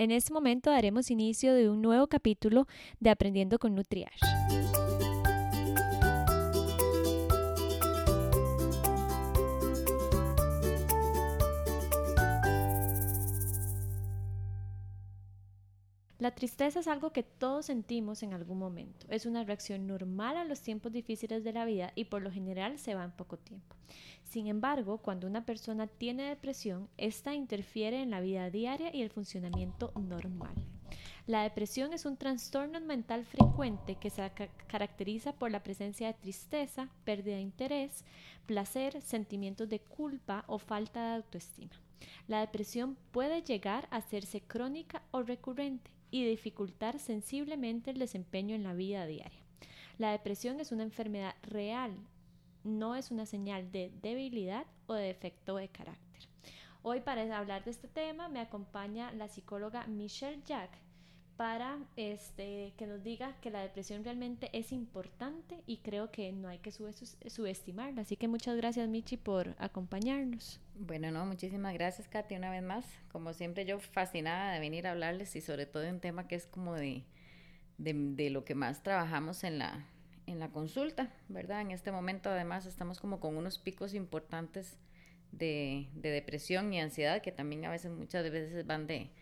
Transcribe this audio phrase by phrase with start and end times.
[0.00, 2.68] En este momento daremos inicio de un nuevo capítulo
[3.00, 4.20] de Aprendiendo con Nutriash.
[16.18, 19.06] La tristeza es algo que todos sentimos en algún momento.
[19.08, 22.80] Es una reacción normal a los tiempos difíciles de la vida y por lo general
[22.80, 23.76] se va en poco tiempo.
[24.24, 29.10] Sin embargo, cuando una persona tiene depresión, esta interfiere en la vida diaria y el
[29.10, 30.56] funcionamiento normal.
[31.28, 34.28] La depresión es un trastorno mental frecuente que se
[34.66, 38.04] caracteriza por la presencia de tristeza, pérdida de interés,
[38.46, 41.76] placer, sentimientos de culpa o falta de autoestima.
[42.26, 48.64] La depresión puede llegar a hacerse crónica o recurrente y dificultar sensiblemente el desempeño en
[48.64, 49.40] la vida diaria.
[49.98, 51.92] La depresión es una enfermedad real,
[52.64, 56.28] no es una señal de debilidad o de defecto de carácter.
[56.82, 60.70] Hoy para hablar de este tema me acompaña la psicóloga Michelle Jack,
[61.38, 66.48] para este, que nos diga que la depresión realmente es importante y creo que no
[66.48, 68.02] hay que subestimarla.
[68.02, 70.60] Así que muchas gracias Michi por acompañarnos.
[70.74, 72.84] Bueno, no, muchísimas gracias Katy una vez más.
[73.12, 76.34] Como siempre yo fascinada de venir a hablarles y sobre todo de un tema que
[76.34, 77.04] es como de,
[77.78, 79.86] de, lo que más trabajamos en la,
[80.26, 81.60] en la consulta, ¿verdad?
[81.60, 84.76] En este momento además estamos como con unos picos importantes
[85.30, 89.12] de, de depresión y ansiedad que también a veces muchas veces van de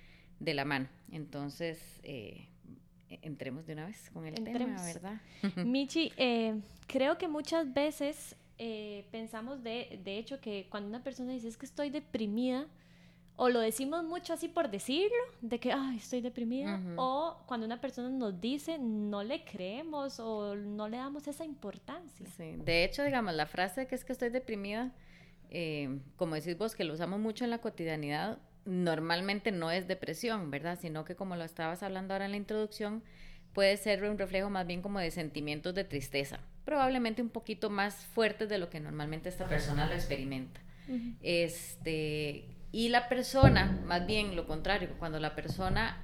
[0.40, 0.88] de la mano.
[1.10, 2.48] Entonces, eh,
[3.22, 5.20] entremos de una vez con el tema, ¿verdad?
[5.64, 11.32] Michi, eh, creo que muchas veces eh, pensamos de, de hecho que cuando una persona
[11.32, 12.66] dice es que estoy deprimida,
[13.38, 17.80] o lo decimos mucho así por decirlo, de que Ay, estoy deprimida, o cuando una
[17.82, 22.26] persona nos dice, no le creemos o no le damos esa importancia.
[22.34, 22.54] Sí.
[22.56, 24.90] De hecho, digamos, la frase que es que estoy deprimida,
[26.16, 30.78] como decís vos, que lo usamos mucho en la cotidianidad, normalmente no es depresión, ¿verdad?
[30.80, 33.02] Sino que como lo estabas hablando ahora en la introducción,
[33.52, 37.94] puede ser un reflejo más bien como de sentimientos de tristeza, probablemente un poquito más
[37.94, 40.60] fuertes de lo que normalmente esta persona lo experimenta.
[41.22, 46.02] Este, y la persona, más bien lo contrario, cuando la persona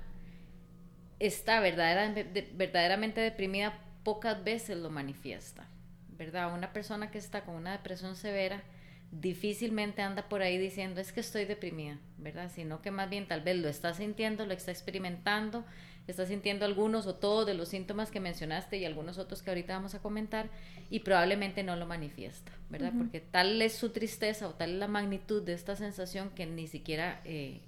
[1.19, 5.67] está verdaderamente deprimida, pocas veces lo manifiesta,
[6.09, 6.55] ¿verdad?
[6.55, 8.63] Una persona que está con una depresión severa,
[9.13, 12.51] difícilmente anda por ahí diciendo es que estoy deprimida, ¿verdad?
[12.53, 15.65] Sino que más bien tal vez lo está sintiendo, lo está experimentando,
[16.07, 19.75] está sintiendo algunos o todos de los síntomas que mencionaste y algunos otros que ahorita
[19.75, 20.49] vamos a comentar
[20.91, 22.93] y probablemente no lo manifiesta, ¿verdad?
[22.97, 26.67] Porque tal es su tristeza o tal es la magnitud de esta sensación que ni
[26.67, 27.61] siquiera eh,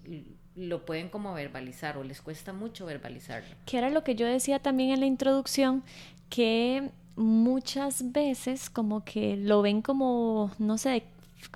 [0.57, 3.55] lo pueden como verbalizar o les cuesta mucho verbalizarlo.
[3.67, 5.85] Que era lo que yo decía también en la introducción,
[6.31, 11.05] que muchas veces como que lo ven como, no sé,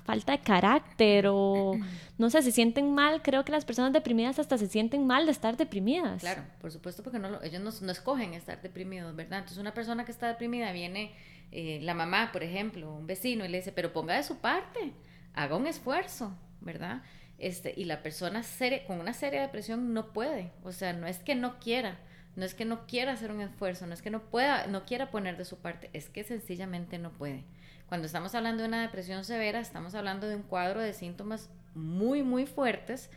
[0.03, 1.77] falta de carácter o
[2.17, 3.21] no sé, se sienten mal.
[3.21, 6.21] Creo que las personas deprimidas hasta se sienten mal de estar deprimidas.
[6.21, 9.39] Claro, por supuesto, porque no ellos no, escogen estar deprimidos, ¿verdad?
[9.39, 11.13] Entonces una persona que está deprimida viene
[11.51, 14.93] eh, la mamá, por ejemplo, un vecino y le dice, pero ponga de su parte,
[15.33, 17.01] haga un esfuerzo, ¿verdad?
[17.37, 18.43] Este, y la persona
[18.85, 21.97] con una seria depresión no puede, o sea, no es que no quiera,
[22.35, 25.11] no es que no quiera hacer un esfuerzo, no es que no pueda, no quiera
[25.11, 27.43] poner de su parte, es que sencillamente no puede.
[27.87, 32.23] Cuando estamos hablando de una depresión severa, estamos hablando de un cuadro de síntomas muy,
[32.23, 33.09] muy fuertes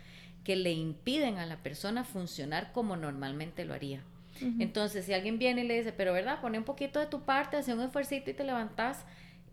[0.45, 4.03] que le impiden a la persona funcionar como normalmente lo haría.
[4.59, 7.59] Entonces, si alguien viene y le dice, pero verdad, pone un poquito de tu parte,
[7.59, 9.05] hace un esfuerzo y te levantas,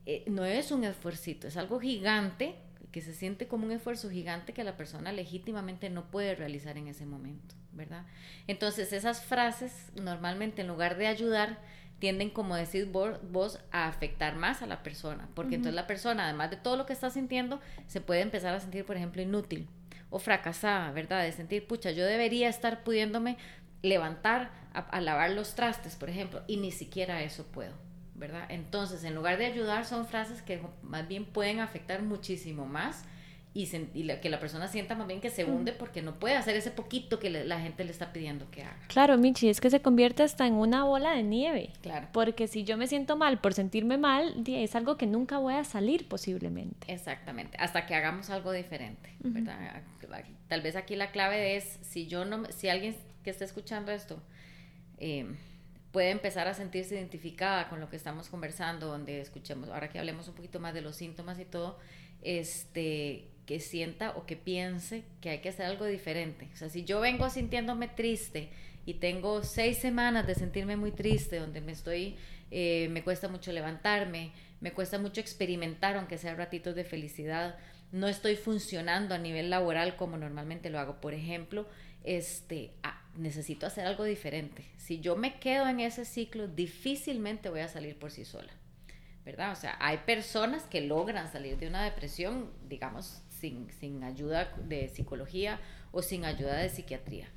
[0.05, 2.55] eh, no es un esfuerzo, es algo gigante
[2.91, 6.87] que se siente como un esfuerzo gigante que la persona legítimamente no puede realizar en
[6.87, 8.05] ese momento, ¿verdad?
[8.47, 11.59] Entonces, esas frases normalmente en lugar de ayudar,
[11.99, 16.49] tienden, como decís vos, a afectar más a la persona, porque entonces la persona, además
[16.49, 19.67] de todo lo que está sintiendo, se puede empezar a sentir, por ejemplo, inútil
[20.09, 21.23] o fracasada, ¿verdad?
[21.23, 23.37] De sentir, pucha, yo debería estar pudiéndome
[23.81, 27.73] levantar a, lavar los trastes, por ejemplo, y ni siquiera eso puedo,
[28.19, 28.45] ¿verdad?
[28.49, 33.05] Entonces, en lugar de ayudar, son frases que más bien pueden afectar muchísimo más
[33.53, 36.69] y, que la persona sienta más bien que se hunde porque no puede hacer ese
[36.69, 38.77] poquito que la gente le está pidiendo que haga.
[38.87, 41.71] Claro, Michi, es que se convierte hasta en una bola de nieve.
[41.81, 42.07] Claro.
[42.13, 45.63] Porque si yo me siento mal por sentirme mal, es algo que nunca voy a
[45.63, 46.91] salir posiblemente.
[46.91, 49.81] Exactamente, hasta que hagamos algo diferente, ¿verdad?
[50.47, 54.21] Tal vez aquí la clave es, si yo no, si alguien que está escuchando esto
[54.99, 55.25] eh,
[55.91, 60.27] puede empezar a sentirse identificada con lo que estamos conversando, donde escuchemos, ahora que hablemos
[60.27, 61.79] un poquito más de los síntomas y todo,
[62.21, 66.47] este que sienta o que piense que hay que hacer algo diferente.
[66.53, 68.49] O sea, si yo vengo sintiéndome triste
[68.85, 72.15] y tengo seis semanas de sentirme muy triste, donde me estoy,
[72.51, 77.57] eh, me cuesta mucho levantarme, me cuesta mucho experimentar, aunque sea ratitos de felicidad,
[77.91, 81.65] no estoy funcionando a nivel laboral como normalmente lo hago, por ejemplo,
[82.03, 82.71] este,
[83.19, 84.63] necesito hacer algo diferente.
[84.77, 88.51] Si yo me quedo en ese ciclo, difícilmente voy a salir por sí sola.
[89.25, 89.51] ¿Verdad?
[89.51, 94.87] O sea, hay personas que logran salir de una depresión, digamos, sin, sin ayuda de
[94.87, 95.59] psicología
[95.91, 97.27] o sin ayuda de psiquiatría.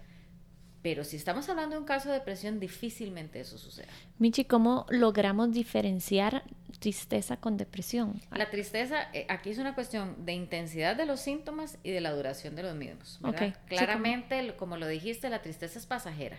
[0.83, 3.87] Pero si estamos hablando de un caso de depresión, difícilmente eso sucede.
[4.19, 6.43] Michi, ¿cómo logramos diferenciar
[6.81, 8.21] tristeza con depresión?
[8.33, 12.11] La tristeza, eh, aquí es una cuestión de intensidad de los síntomas y de la
[12.11, 13.21] duración de los mismos.
[13.69, 14.77] Claramente, como...
[14.77, 16.39] lo dijiste, la tristeza es pasajera.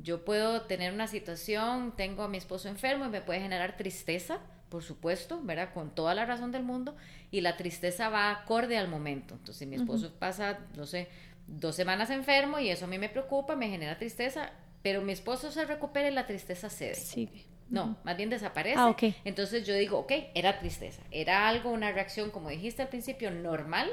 [0.00, 4.40] Yo puedo tener una situación, tengo a mi esposo enfermo y me puede generar tristeza,
[4.68, 5.72] por supuesto, ¿verdad?
[5.72, 6.96] Con toda la razón del mundo,
[7.30, 9.34] y la tristeza va acorde al momento.
[9.34, 11.08] Entonces, si mi esposo pasa, no sé,
[11.48, 14.52] dos semanas enfermo y eso a mí me preocupa, me genera tristeza,
[14.82, 16.94] pero mi esposo se recupera y la tristeza cede.
[16.94, 17.44] Sigue.
[17.70, 18.78] No, más bien desaparece.
[18.78, 19.14] Ah, okay.
[19.24, 23.90] Entonces yo digo, ok, era tristeza, era algo, una reacción, como dijiste al principio, normal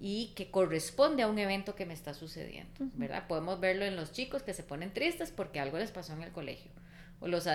[0.00, 3.26] y que corresponde a un evento que me está sucediendo, ¿verdad?
[3.26, 6.30] Podemos verlo en los chicos que se ponen tristes porque algo les pasó en el
[6.30, 6.70] colegio,
[7.20, 7.46] o los,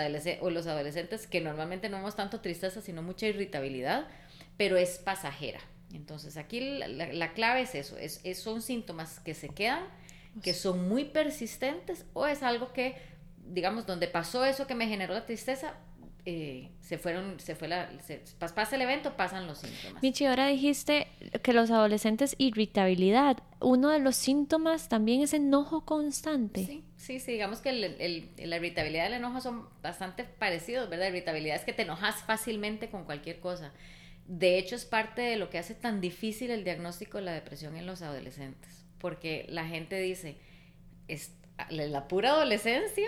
[0.41, 4.07] o los adolescentes que normalmente no vemos tanto tristeza, sino mucha irritabilidad,
[4.57, 5.61] pero es pasajera,
[5.93, 9.83] entonces aquí la, clave es eso, es, son síntomas que se quedan,
[10.41, 12.95] que son muy persistentes o es algo que,
[13.45, 15.75] digamos, donde pasó eso que me generó la tristeza,
[16.25, 17.91] eh, se fueron, se fue la,
[18.55, 20.01] pasa el evento, pasan los síntomas.
[20.01, 21.07] Michi, ahora dijiste
[21.43, 26.65] que los adolescentes irritabilidad, uno de los síntomas también es enojo constante.
[26.65, 31.09] Sí, sí, sí digamos que la irritabilidad y el enojo son bastante parecidos, ¿verdad?
[31.09, 33.73] irritabilidad es que te enojas fácilmente con cualquier cosa.
[34.27, 37.75] De hecho, es parte de lo que hace tan difícil el diagnóstico de la depresión
[37.75, 40.37] en los adolescentes, porque la gente dice,
[41.07, 41.31] ¿es
[41.69, 43.07] la pura adolescencia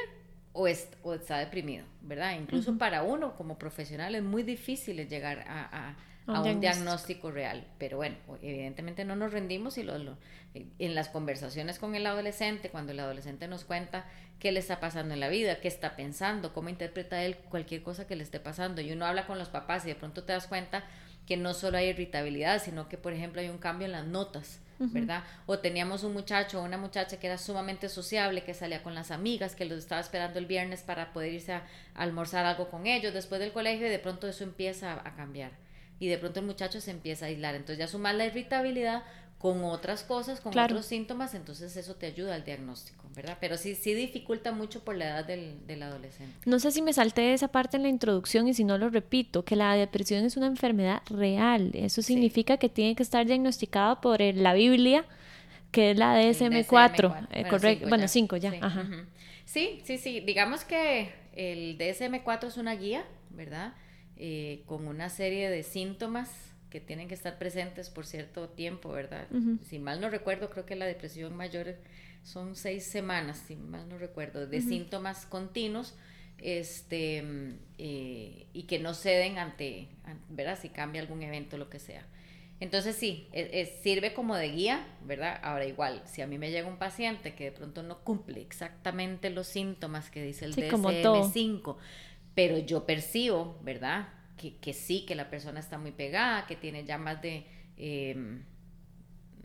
[0.51, 1.85] o, está deprimido?
[2.01, 2.37] ¿Verdad?
[2.37, 5.95] Incluso para uno como profesional es muy difícil llegar a,
[6.27, 7.31] un, diagnóstico.
[7.31, 10.17] real, pero bueno, evidentemente no nos rendimos y lo,
[10.53, 14.05] en las conversaciones con el adolescente, cuando el adolescente nos cuenta
[14.39, 18.05] qué le está pasando en la vida, qué está pensando, cómo interpreta él cualquier cosa
[18.05, 20.47] que le esté pasando, y uno habla con los papás y de pronto te das
[20.47, 20.83] cuenta
[21.25, 24.59] que no solo hay irritabilidad, sino que, por ejemplo, hay un cambio en las notas,
[24.77, 25.23] ¿verdad?
[25.45, 29.09] O teníamos un muchacho o una muchacha que era sumamente sociable, que salía con las
[29.09, 33.13] amigas, que los estaba esperando el viernes para poder irse a, almorzar algo con ellos
[33.13, 35.51] después del colegio y de pronto eso empieza a, cambiar.
[35.99, 37.55] Y de pronto el muchacho se empieza a aislar.
[37.55, 39.03] Entonces ya sumar la irritabilidad
[39.39, 43.04] con otras cosas, con otros síntomas, entonces eso te ayuda al diagnóstico.
[43.15, 43.37] ¿Verdad?
[43.39, 46.35] Pero sí, sí dificulta mucho por la edad del, del, adolescente.
[46.45, 49.45] No sé si me salté esa parte en la introducción y si no lo repito,
[49.45, 51.71] que la depresión es una enfermedad real.
[51.73, 55.05] Eso significa que tiene que estar diagnosticada por la Biblia,
[55.71, 57.89] que es la DSM-4, eh, correcto.
[57.89, 58.51] Bueno, 5 ya.
[58.51, 58.57] Sí.
[58.61, 59.05] Ajá.
[59.45, 60.19] sí, sí, sí.
[60.19, 63.73] Digamos que el DSM-4 es una guía, ¿verdad?
[64.17, 66.31] Eh, con una serie de síntomas
[66.69, 69.27] que tienen que estar presentes por cierto tiempo, ¿verdad?
[69.69, 71.75] Si mal no recuerdo, creo que la depresión mayor
[72.25, 75.93] son seis semanas, si mal no recuerdo, de síntomas continuos
[76.39, 77.23] este,
[77.77, 79.89] eh, y que no ceden ante,
[80.29, 80.57] ¿verdad?
[80.59, 82.03] Si cambia algún evento, lo que sea.
[82.59, 83.29] Entonces sí,
[83.83, 85.39] sirve como de guía, ¿verdad?
[85.43, 89.29] Ahora igual, si a mí me llega un paciente que de pronto no cumple exactamente
[89.29, 91.77] los síntomas que dice el DSM-5,
[92.33, 94.07] pero yo percibo, ¿verdad?
[94.35, 97.45] Que, que, sí, que la persona está muy pegada, que tiene ya más de,
[97.77, 98.45] em,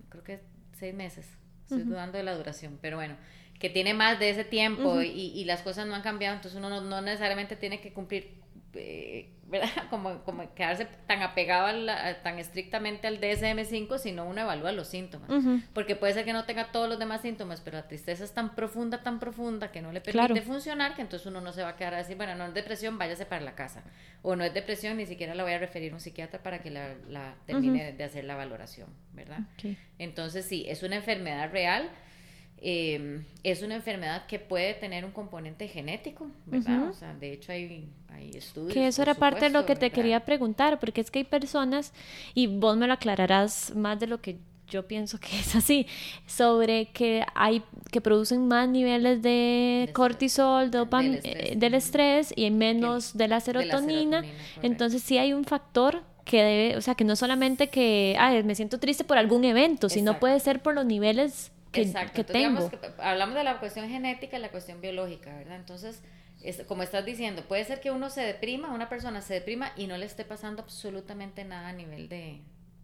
[0.09, 0.41] creo que
[0.79, 1.26] seis meses,
[1.71, 3.17] estoy dudando de la duración, pero bueno,
[3.59, 6.69] que tiene más de ese tiempo y, y, las cosas no han cambiado, entonces uno
[6.69, 8.39] no, no necesariamente tiene que cumplir,
[8.75, 9.69] eh, ¿verdad?
[9.91, 15.29] Como, como quedarse tan apegado a tan estrictamente al DSM-5, sino uno evalúa los síntomas.
[15.75, 18.55] Porque puede ser que no tenga todos los demás síntomas, pero la tristeza es tan
[18.55, 21.77] profunda, tan profunda, que no le permite funcionar, que entonces uno no se va a
[21.77, 23.83] quedar a decir, bueno, no es depresión, váyase para la casa.
[24.23, 26.71] O no es depresión, ni siquiera la voy a referir a un psiquiatra para que
[26.71, 29.41] la, la termine de hacer la valoración, ¿verdad?
[29.99, 31.91] Entonces sí, es una enfermedad real
[32.62, 36.90] Em, es una enfermedad que puede tener un componente genético, ¿verdad?
[36.90, 38.75] O sea, de hecho hay, hay estudios.
[38.75, 41.95] Que eso era parte de lo que te quería preguntar, porque es que hay personas,
[42.35, 44.37] y vos me lo aclararás más de lo que
[44.69, 45.87] yo pienso que es así,
[46.26, 51.59] sobre que hay que producen más niveles de cortisol, del, estrés.
[51.59, 54.23] del estrés y menos de la serotonina.
[54.62, 58.55] Entonces sí hay un factor que debe, o sea, que no solamente que, ay, me
[58.55, 62.25] siento triste por algún evento, sino puede ser por los niveles que, Exacto.
[62.25, 62.71] tengo.
[62.99, 65.57] hablamos de la cuestión genética y la cuestión biológica, ¿verdad?
[65.57, 66.03] Entonces,
[66.67, 69.97] como estás diciendo, puede ser que uno se deprima, una persona se deprima y no
[69.97, 72.41] le esté pasando absolutamente nada a nivel de,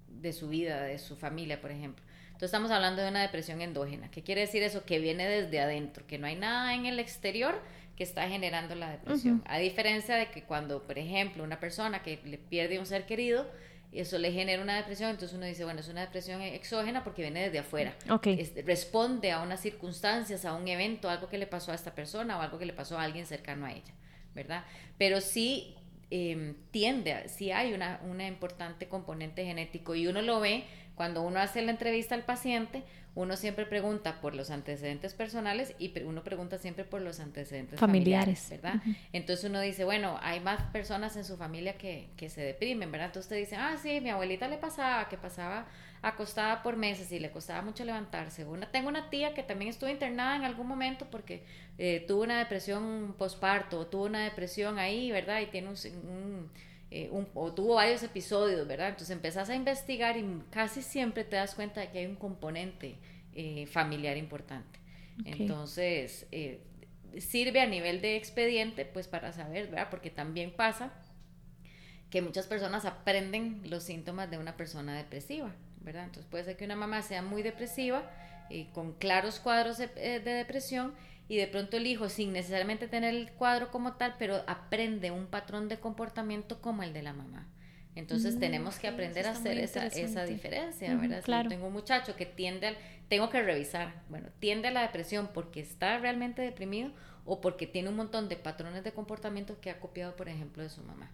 [0.09, 2.05] de su vida, de su familia, por ejemplo.
[2.27, 4.11] Entonces estamos hablando de una depresión endógena.
[4.11, 4.85] ¿Qué quiere decir eso?
[4.85, 7.59] Que viene desde adentro, que no hay nada en el exterior
[7.97, 9.43] que está generando la depresión.
[9.47, 13.51] A diferencia de que cuando, por ejemplo, una persona que le pierde un ser querido,
[13.93, 17.43] eso le genera una depresión, entonces uno dice, bueno, es una depresión exógena porque viene
[17.45, 17.95] desde afuera.
[18.09, 18.37] Okay.
[18.67, 22.43] responde a unas circunstancias, a un evento, algo que le pasó a esta persona o
[22.43, 23.95] algo que le pasó a alguien cercano a ella,
[24.35, 24.65] ¿verdad?
[24.99, 25.77] Pero sí
[26.11, 30.65] eh, tiende, sí hay una, una importante componente genético y uno lo ve
[30.95, 32.83] cuando uno hace la entrevista al paciente,
[33.17, 38.47] uno siempre pregunta por los antecedentes personales y uno pregunta siempre por los antecedentes familiares,
[38.51, 38.75] ¿verdad?
[39.11, 43.07] Entonces uno dice, bueno, hay más personas en su familia que, que se deprimen, ¿verdad?
[43.07, 45.67] Entonces usted dice, ah, sí, mi abuelita le pasaba, que pasaba
[46.03, 48.45] acostada por meses y le costaba mucho levantarse.
[48.45, 51.43] Una, tengo una tía que también estuvo internada en algún momento porque
[51.79, 55.41] eh, tuvo una depresión posparto, tuvo una depresión ahí, ¿verdad?
[55.41, 56.51] Y tiene un
[56.91, 58.91] eh, o tuvo varios episodios, ¿verdad?
[58.91, 62.99] Entonces empezás a investigar y casi siempre te das cuenta de que hay un componente
[63.35, 64.79] eh, familiar importante.
[65.25, 66.61] Entonces, eh,
[67.19, 69.89] sirve a nivel de expediente, pues para saber, ¿verdad?
[69.91, 70.93] Porque también pasa
[72.11, 76.05] que muchas personas aprenden los síntomas de una persona depresiva, ¿verdad?
[76.05, 78.09] Entonces puede ser que una mamá sea muy depresiva,
[78.49, 80.95] y con claros cuadros de depresión,
[81.29, 85.27] y de pronto el hijo, sin necesariamente tener el cuadro como tal, pero aprende un
[85.27, 87.49] patrón de comportamiento como el de la mamá.
[87.97, 91.23] Entonces mm, tenemos que aprender a hacer esa, esa diferencia, ¿verdad?
[91.25, 92.77] Si yo tengo un muchacho que tiende al,
[93.09, 96.93] tengo que revisar, bueno, tiende a la depresión porque está realmente deprimido
[97.25, 100.69] o porque tiene un montón de patrones de comportamiento que ha copiado, por ejemplo, de
[100.69, 101.11] su mamá.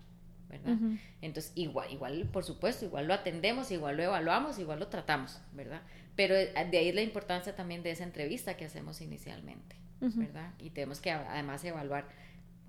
[0.49, 0.77] ¿verdad?
[1.23, 5.81] Entonces, igual, igual, por supuesto, igual lo atendemos, igual lo evaluamos, igual lo tratamos, ¿verdad?
[6.17, 9.77] Pero eh, de ahí la importancia también de esa entrevista que hacemos inicialmente.
[10.01, 10.51] ¿verdad?
[10.59, 12.09] Y tenemos que además evaluar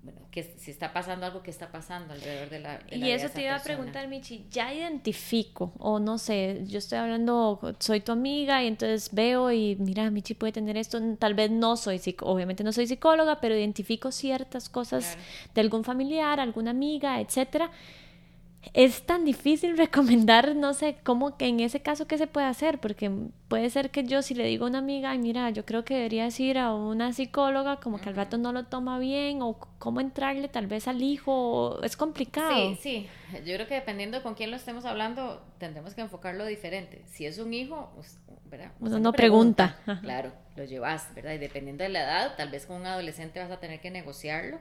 [0.04, 2.80] bueno, que si está pasando algo que está pasando alrededor de la...
[2.92, 7.74] y eso te iba a preguntar, Michi, ya identifico, o no sé, yo estoy hablando,
[7.78, 11.78] soy tu amiga y entonces veo y mira, Michi puede tener esto, tal vez no
[11.78, 15.16] soy, obviamente no soy psicóloga, pero identifico ciertas cosas
[15.54, 17.70] de algún familiar, alguna amiga, etcétera
[18.72, 22.78] es tan difícil recomendar, no sé, cómo que en ese caso qué se puede hacer,
[22.78, 23.10] porque
[23.48, 25.94] puede ser que yo si le digo a una amiga, Ay, mira, yo creo que
[25.94, 30.00] deberías ir a una psicóloga, como que al rato no lo toma bien, o cómo
[30.00, 32.74] entrarle tal vez al hijo, es complicado.
[32.74, 33.08] Sí, sí,
[33.44, 37.02] yo creo que dependiendo con quién lo estemos hablando, tendremos que enfocarlo diferente.
[37.06, 38.18] Si es un hijo, pues,
[38.50, 38.72] ¿verdad?
[38.80, 39.78] Uno no pregunta.
[40.02, 41.32] Claro, lo llevas, ¿verdad?
[41.32, 44.58] Y dependiendo de la edad, tal vez con un adolescente vas a tener que negociarlo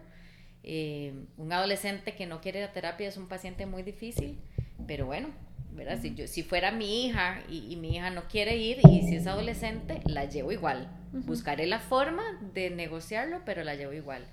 [0.63, 4.39] eh, un adolescente que no quiere la terapia es un paciente muy difícil,
[4.87, 5.29] pero bueno,
[5.71, 5.99] ¿verdad?
[6.01, 9.27] Si, yo, si fuera mi hija y, mi hija no quiere ir y si es
[9.27, 10.89] adolescente, la llevo igual.
[11.11, 14.25] Buscaré la forma de negociarlo, pero la llevo igual.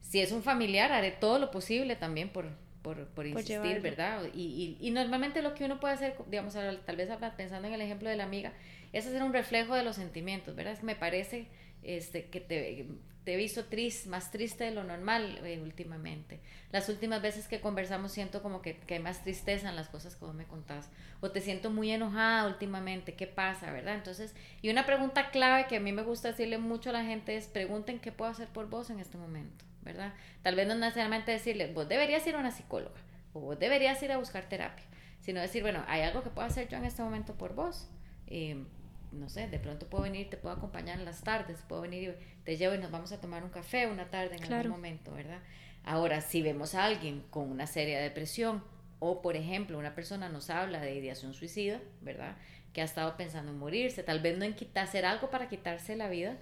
[0.00, 2.46] Si es un familiar, haré todo lo posible también por,
[2.82, 4.24] por, por insistir, ¿verdad?
[4.34, 7.80] Y, y, y, normalmente lo que uno puede hacer, digamos, tal vez pensando en el
[7.80, 8.52] ejemplo de la amiga,
[8.92, 10.78] es hacer un reflejo de los sentimientos, ¿verdad?
[10.82, 11.46] Me parece
[11.82, 12.86] este, que te,
[13.24, 16.40] te he visto triste, más triste de lo normal eh, últimamente.
[16.72, 20.16] Las últimas veces que conversamos siento como que, que, hay más tristeza en las cosas
[20.16, 20.88] que vos me contás.
[21.20, 23.94] O te siento muy enojada últimamente, ¿qué pasa, verdad?
[23.94, 27.36] Entonces, y una pregunta clave que a mí me gusta decirle mucho a la gente
[27.36, 30.14] es, pregunten qué puedo hacer por vos en este momento, ¿verdad?
[30.42, 33.00] Tal vez no necesariamente decirle, vos deberías ir a una psicóloga
[33.34, 34.84] o vos deberías ir a buscar terapia,
[35.20, 37.88] sino decir, bueno, hay algo que puedo hacer yo en este momento por vos.
[38.26, 38.64] Eh,
[39.12, 42.44] no sé, de pronto puedo venir, te puedo acompañar en las tardes, puedo venir y
[42.44, 45.40] te llevo y nos vamos a tomar un café una tarde en algún momento, ¿verdad?
[45.84, 48.62] Ahora, si vemos a alguien con una seria depresión
[48.98, 52.36] o, por ejemplo, una persona nos habla de ideación suicida, ¿verdad?
[52.72, 55.96] Que ha estado pensando en morirse, tal vez no en quitar, hacer algo para quitarse
[55.96, 56.36] la vida,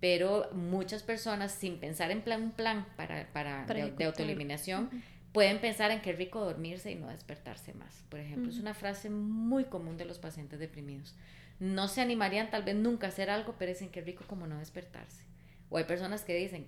[0.00, 4.90] pero muchas personas sin pensar en plan, un plan para, para, de, autoeliminación,
[5.32, 8.04] pueden pensar en qué rico dormirse y no despertarse más.
[8.08, 11.14] Por ejemplo, es una frase muy común de los pacientes deprimidos
[11.60, 14.58] no se animarían tal vez nunca a hacer algo, pero dicen que rico como no
[14.58, 15.24] despertarse.
[15.70, 16.66] O hay personas que dicen,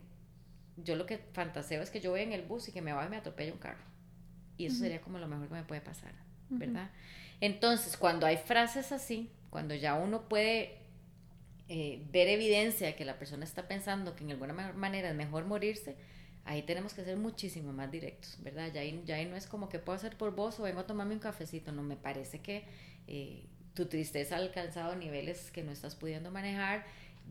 [0.76, 3.06] yo lo que fantaseo es que yo voy en el bus y que me vaya
[3.06, 3.84] y me atropelle un carro.
[4.56, 6.12] Y eso sería como lo mejor que me puede pasar,
[6.50, 6.90] ¿verdad?
[7.40, 10.78] Entonces, cuando hay frases así, cuando ya uno puede
[11.68, 15.46] eh, ver evidencia de que la persona está pensando que en alguna manera es mejor
[15.46, 15.96] morirse,
[16.44, 18.70] ahí tenemos que ser muchísimo más directos, ¿verdad?
[18.70, 20.86] Ya ahí, ya ahí no es como que puedo hacer por vos o vengo a
[20.86, 22.64] tomarme un cafecito, no, me parece que...
[23.06, 26.84] Eh, tu tristeza ha alcanzado niveles que no estás pudiendo manejar.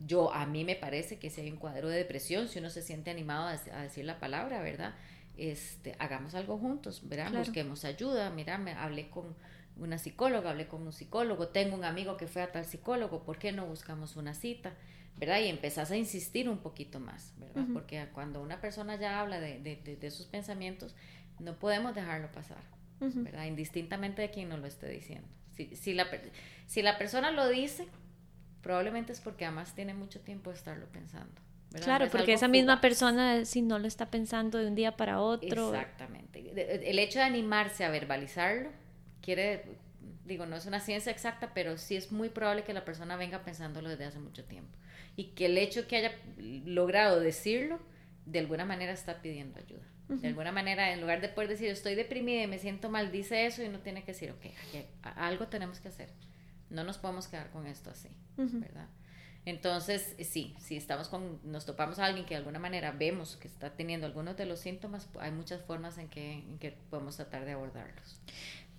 [0.06, 2.82] Yo, a mí me parece que si hay un cuadro de depresión, si uno se
[2.82, 4.94] siente animado a, decir la palabra, ¿verdad?
[5.36, 7.32] Este, hagamos algo juntos, ¿verdad?
[7.32, 8.30] Busquemos ayuda.
[8.30, 9.34] Mira, me hablé con
[9.76, 13.38] una psicóloga, hablé con un psicólogo, tengo un amigo que fue a tal psicólogo, ¿por
[13.38, 14.72] qué no buscamos una cita?
[15.20, 15.40] ¿verdad?
[15.40, 17.66] Y empezás a insistir un poquito más, ¿verdad?
[17.74, 20.94] Porque cuando una persona ya habla de, de, de, sus pensamientos,
[21.38, 22.62] no podemos dejarlo pasar,
[23.00, 23.44] ¿verdad?
[23.44, 25.28] Indistintamente de quien nos lo esté diciendo.
[25.74, 26.06] Si, la,
[26.66, 27.86] si la persona lo dice,
[28.62, 31.40] probablemente es porque además tiene mucho tiempo de estarlo pensando.
[31.72, 35.72] Claro, porque esa misma persona, si no lo está pensando de un día para otro.
[35.72, 36.90] Exactamente.
[36.90, 38.70] El hecho de animarse a verbalizarlo
[39.22, 39.64] quiere,
[40.24, 43.44] digo, no es una ciencia exacta, pero sí es muy probable que la persona venga
[43.44, 44.76] pensándolo desde hace mucho tiempo.
[45.14, 47.78] Y que el hecho que haya logrado decirlo,
[48.26, 49.86] de alguna manera está pidiendo ayuda.
[50.10, 53.46] De alguna manera, en lugar de poder decir, estoy deprimida y me siento mal, dice
[53.46, 54.44] eso y uno tiene que decir, ok,
[55.02, 56.10] algo tenemos que hacer.
[56.68, 58.88] No nos podemos quedar con esto así, ¿verdad?
[59.46, 63.48] Entonces, sí, si estamos con, nos topamos a alguien que de alguna manera vemos que
[63.48, 67.44] está teniendo algunos de los síntomas, hay muchas formas en que, en que podemos tratar
[67.44, 68.20] de abordarlos.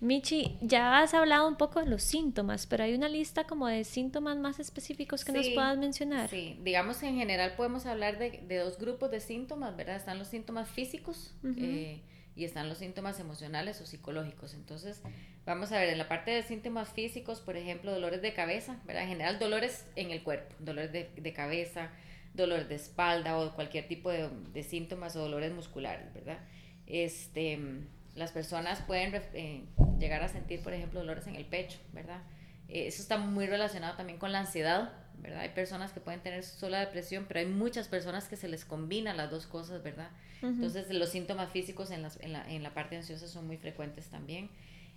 [0.02, 3.84] Michi, ya has hablado un poco de los síntomas, pero hay una lista como de
[3.84, 6.28] síntomas más específicos que nos puedas mencionar.
[6.28, 9.94] Sí, digamos que en general podemos hablar de, de, dos grupos de síntomas, ¿verdad?
[9.94, 12.00] Están los síntomas físicos eh,
[12.34, 14.54] y están los síntomas emocionales o psicológicos.
[14.54, 15.02] Entonces,
[15.46, 19.04] vamos a ver, en la parte de síntomas físicos, por ejemplo, dolores de cabeza, ¿verdad?
[19.04, 21.92] En general, dolores en el cuerpo, dolores de, de cabeza,
[22.34, 26.40] dolores de espalda o cualquier tipo de, de síntomas o dolores musculares, ¿verdad?
[26.88, 29.64] Este las personas pueden eh,
[29.98, 32.22] llegar a sentir, por ejemplo, dolores en el pecho, ¿verdad?
[32.68, 35.40] Eh, eso está muy relacionado también con la ansiedad, ¿verdad?
[35.40, 39.16] Hay personas que pueden tener sola depresión, pero hay muchas personas que se les combinan
[39.16, 40.10] las dos cosas, ¿verdad?
[40.42, 44.50] Entonces, los síntomas físicos en, en, la, en, la, parte ansiosa son muy frecuentes también.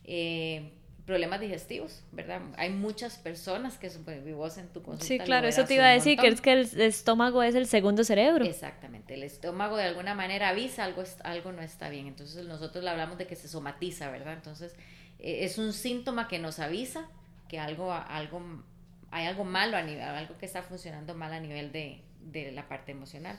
[0.03, 0.72] Eh,
[1.05, 2.41] problemas digestivos, ¿verdad?
[2.57, 5.05] Hay muchas personas que pues, vos en tu consulta.
[5.05, 8.03] Sí, claro, eso te iba a decir, que es que el estómago es el segundo
[8.03, 8.43] cerebro.
[8.43, 12.89] Exactamente, el estómago de alguna manera avisa algo, algo no está bien, entonces nosotros le
[12.89, 14.33] hablamos de que se somatiza, ¿verdad?
[14.33, 14.75] Entonces
[15.19, 17.07] e, es un síntoma que nos avisa
[17.47, 18.63] que algo, algo,
[19.12, 22.67] hay algo malo a nivel, algo que está funcionando mal a nivel de, de la
[22.67, 23.38] parte emocional.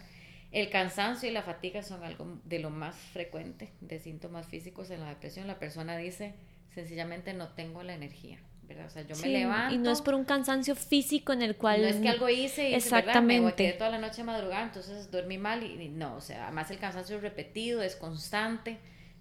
[0.53, 5.01] El cansancio y la fatiga son algo de lo más frecuente de síntomas físicos en
[5.01, 5.49] la depresión.
[5.49, 6.35] La persona dice,
[6.77, 8.39] sencillamente no tengo la energía.
[8.69, 8.87] ¿verdad?
[8.87, 9.75] O sea, yo me levanto.
[9.75, 11.81] Y no es por un cansancio físico en el cual.
[11.83, 13.47] No es que algo hice y Exactamente.
[13.47, 16.79] me quedé toda la noche madrugada, entonces dormí mal y, no, o sea, además el
[16.79, 18.79] cansancio es repetido, es constante.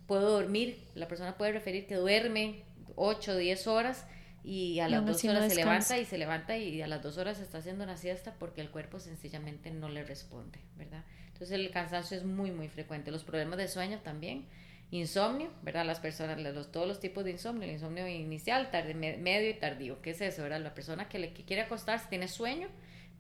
[0.08, 2.64] Puedo dormir, la persona puede referir que duerme
[2.96, 4.06] 8 o 10 horas
[4.44, 7.40] y a las 2 horas se levanta y se levanta y a las 2 horas
[7.40, 11.04] está haciendo una siesta porque el cuerpo sencillamente no le responde, ¿verdad?
[11.28, 13.12] Entonces el cansancio es muy, muy frecuente.
[13.12, 14.46] Los problemas de sueño también
[14.92, 15.86] Insomnio, ¿verdad?
[15.86, 20.02] Las personas, los, todos los tipos de insomnio, el insomnio inicial, tarde, medio y tardío.
[20.02, 20.62] ¿Qué es eso, verdad?
[20.62, 22.68] La persona que, le, quiere acostarse, tiene sueño,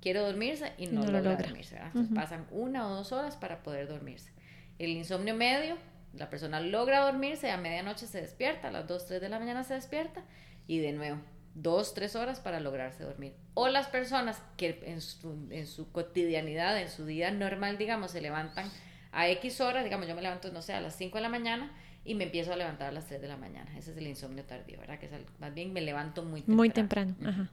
[0.01, 1.91] quiere dormirse y no, logra, dormirse, ¿verdad?
[1.93, 4.31] Entonces pasan una o dos horas para poder dormirse.
[4.77, 5.77] El insomnio medio,
[6.13, 9.63] la persona logra dormirse, a medianoche se despierta, a las 2, 3 de la mañana
[9.63, 10.23] se despierta
[10.67, 11.19] y de nuevo,
[11.55, 13.33] dos, tres horas para lograrse dormir.
[13.53, 18.21] O las personas que en su, en su cotidianidad, en su día normal, digamos, se
[18.21, 18.69] levantan
[19.15, 21.71] a X horas, digamos, yo me levanto, no sé, a las 5 de la mañana
[22.03, 23.71] y me empiezo a levantar a las 3 de la mañana.
[23.77, 24.99] Ese es el insomnio tardío, ¿verdad?
[24.99, 26.57] Que es más bien me levanto muy temprano.
[26.57, 27.49] Muy temprano, ajá.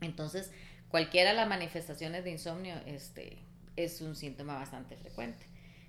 [0.00, 0.52] Entonces,
[0.88, 3.38] cualquiera de las manifestaciones de insomnio este,
[3.74, 5.44] es un síntoma bastante frecuente.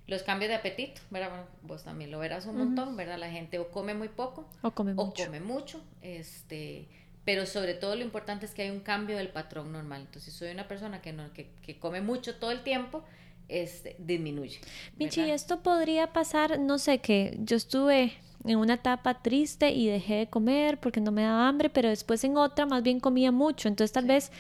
[0.08, 1.30] Los cambios de apetito, ¿verdad?
[1.30, 3.20] Bueno, vos también lo verás un montón, ¿verdad?
[3.20, 5.24] La gente o come muy poco o come mucho.
[5.24, 6.88] O come mucho, este,
[7.26, 10.02] pero sobre todo lo importante es que hay un cambio del patrón normal.
[10.02, 13.06] Entonces, si soy una persona que, no, que, que come mucho todo el tiempo,
[13.52, 14.60] este, disminuye.
[14.98, 18.14] Michi, esto podría pasar, no sé, que yo estuve
[18.46, 22.24] en una etapa triste y dejé de comer porque no me daba hambre, pero después
[22.24, 23.68] en otra más bien comía mucho.
[23.68, 24.32] Entonces tal vez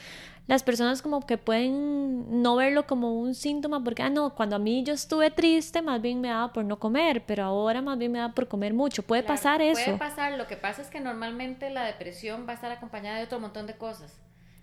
[0.47, 4.59] las personas como que pueden no verlo como un síntoma porque, ah, no, cuando a
[4.59, 8.11] mí yo estuve triste más bien me daba por no comer, pero ahora más bien
[8.11, 9.03] me da por comer mucho.
[9.03, 9.83] Puede pasar eso.
[9.83, 13.25] Puede pasar, lo que pasa es que normalmente la depresión va a estar acompañada de
[13.25, 14.19] otro montón de cosas.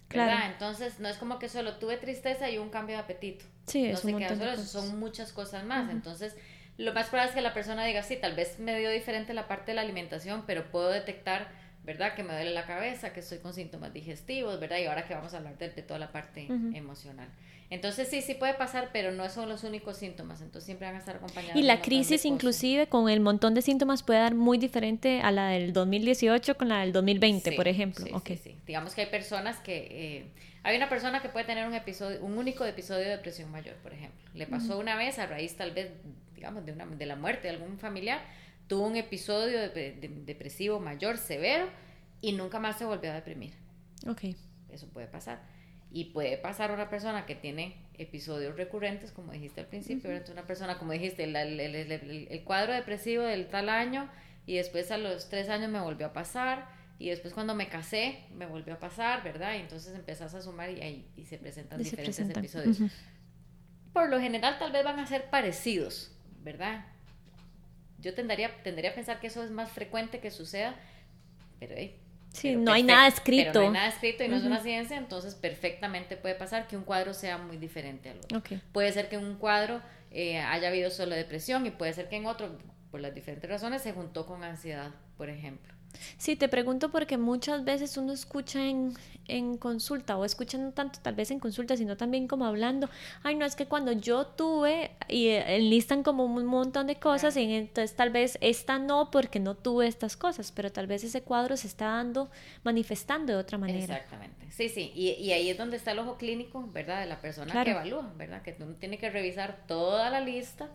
[0.09, 0.47] Claro.
[0.47, 3.45] Entonces, no es como que solo tuve tristeza y un cambio de apetito.
[3.67, 5.91] Sí, no es se queda solo, son muchas cosas más.
[5.91, 6.35] Entonces,
[6.79, 9.49] lo más probable es que la persona diga, sí, tal vez me dio diferente la
[9.49, 11.49] parte de la alimentación, pero puedo detectar,
[11.89, 12.15] ¿verdad?
[12.15, 14.77] Que me duele la cabeza, que estoy con síntomas digestivos, ¿verdad?
[14.77, 17.29] Y ahora que vamos a hablar de, toda la parte emocional.
[17.71, 20.99] Entonces sí, sí puede pasar, pero no son los únicos síntomas, entonces siempre van a
[20.99, 21.57] estar acompañados.
[21.57, 25.49] Y la crisis inclusive con el montón de síntomas puede dar muy diferente a la
[25.49, 28.05] del 2018 con la del 2020, por ejemplo.
[28.05, 29.87] Sí, sí, sí, Digamos que hay personas que...
[29.91, 30.27] Eh,
[30.65, 33.95] hay una persona que puede tener un episodio, un único episodio de depresión mayor, por
[33.95, 34.21] ejemplo.
[34.35, 35.91] Le pasó una vez a raíz tal vez,
[36.35, 38.21] digamos, de, una, de la muerte de algún familiar,
[38.69, 41.69] tuvo un episodio depresivo mayor, severo,
[42.21, 43.55] y nunca más se volvió a deprimir.
[44.07, 44.37] Ok.
[44.69, 45.41] Eso puede pasar.
[45.91, 50.47] Y puede pasar una persona que tiene episodios recurrentes, como dijiste al principio, uh una
[50.47, 54.09] persona, como dijiste, el, el, el, el, cuadro depresivo del tal año
[54.47, 58.25] y después a los tres años me volvió a pasar y después cuando me casé
[58.35, 59.55] me volvió a pasar, ¿verdad?
[59.55, 62.79] Y entonces empezás a sumar y ahí y se presentan diferentes episodios.
[63.93, 66.85] Por lo general tal vez van a ser parecidos, ¿verdad?
[67.99, 70.77] Yo tendría, tendría a pensar que eso es más frecuente que suceda,
[71.59, 72.01] pero hey,
[72.33, 73.55] Sí, no hay nada escrito.
[73.55, 76.85] no hay nada escrito y no es una ciencia, entonces perfectamente puede pasar que un
[76.85, 78.43] cuadro sea muy diferente al otro.
[78.73, 79.81] Puede ser que en un cuadro
[80.11, 82.59] eh, haya habido solo depresión y puede ser que en otro,
[82.91, 85.73] por las diferentes razones, se juntó con ansiedad, por ejemplo.
[86.17, 88.95] Sí, te pregunto porque muchas veces uno escucha en,
[89.27, 92.89] en consulta o escuchan no tanto tal vez en consulta, sino también como hablando,
[93.23, 97.37] ay, no es que cuando yo tuve y eh, enlistan como un montón de cosas
[97.37, 101.23] y entonces tal vez esta no porque no tuve estas cosas, pero tal vez ese
[101.23, 102.31] cuadro se está dando,
[102.65, 103.97] manifestando de otra manera.
[103.97, 107.01] Exactamente, sí, sí, y, y ahí es donde está el ojo clínico, ¿verdad?
[107.01, 108.43] De la persona que evalúa, ¿verdad?
[108.43, 110.69] Que uno tiene que revisar toda la lista,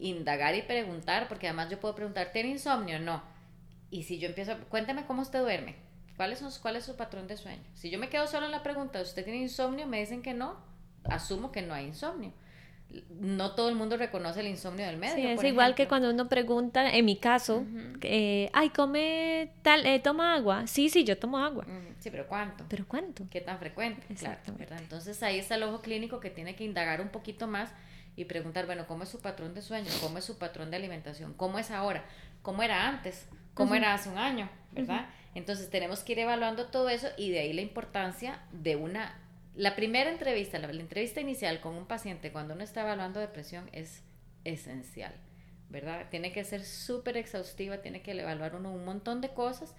[0.00, 2.98] indagar y preguntar, porque además yo puedo preguntar, ¿tiene insomnio?
[2.98, 3.32] No
[3.92, 5.76] y si yo empiezo, cuéntame cómo usted duerme,
[6.16, 7.62] ¿Cuál es, ¿cuál es su patrón de sueño?
[7.74, 9.86] Si yo me quedo solo en la pregunta, ¿usted tiene insomnio?
[9.86, 10.56] Me dicen que no,
[11.04, 12.32] asumo que no hay insomnio.
[13.18, 15.16] No todo el mundo reconoce el insomnio del médico.
[15.16, 17.64] Sí, es igual que cuando uno pregunta, en mi caso,
[18.02, 20.66] eh, ay, come tal, eh, toma agua.
[20.66, 21.66] Sí, sí, yo tomo agua.
[21.98, 22.66] Sí, pero ¿cuánto?
[22.68, 23.24] ¿Pero cuánto?
[23.30, 24.14] ¿Qué tan frecuente?
[24.14, 24.78] Claro, ¿verdad?
[24.80, 27.72] Entonces ahí está el ojo clínico que tiene que indagar un poquito más
[28.14, 29.90] y preguntar, bueno, ¿cómo es su patrón de sueño?
[30.02, 31.32] ¿Cómo es su patrón de alimentación?
[31.32, 32.04] ¿Cómo es ahora?
[32.42, 33.26] ¿Cómo era antes?
[33.54, 34.48] ¿Cómo era hace un año?
[34.72, 35.06] ¿Verdad?
[35.34, 39.18] Entonces tenemos que ir evaluando todo eso y de ahí la importancia de una...
[39.54, 44.02] La primera entrevista, la, entrevista inicial con un paciente cuando uno está evaluando depresión es
[44.44, 45.14] esencial,
[45.68, 46.06] ¿verdad?
[46.10, 49.74] Tiene que ser súper exhaustiva, tiene que evaluar uno un montón de cosas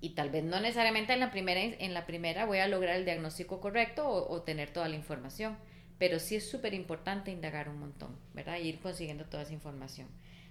[0.00, 3.04] y tal vez no necesariamente en la primera, en la primera voy a lograr el
[3.04, 5.58] diagnóstico correcto o, o tener toda la información,
[5.98, 8.58] pero sí es súper importante indagar un montón, ¿verdad?
[8.58, 10.08] Y ir consiguiendo toda esa información.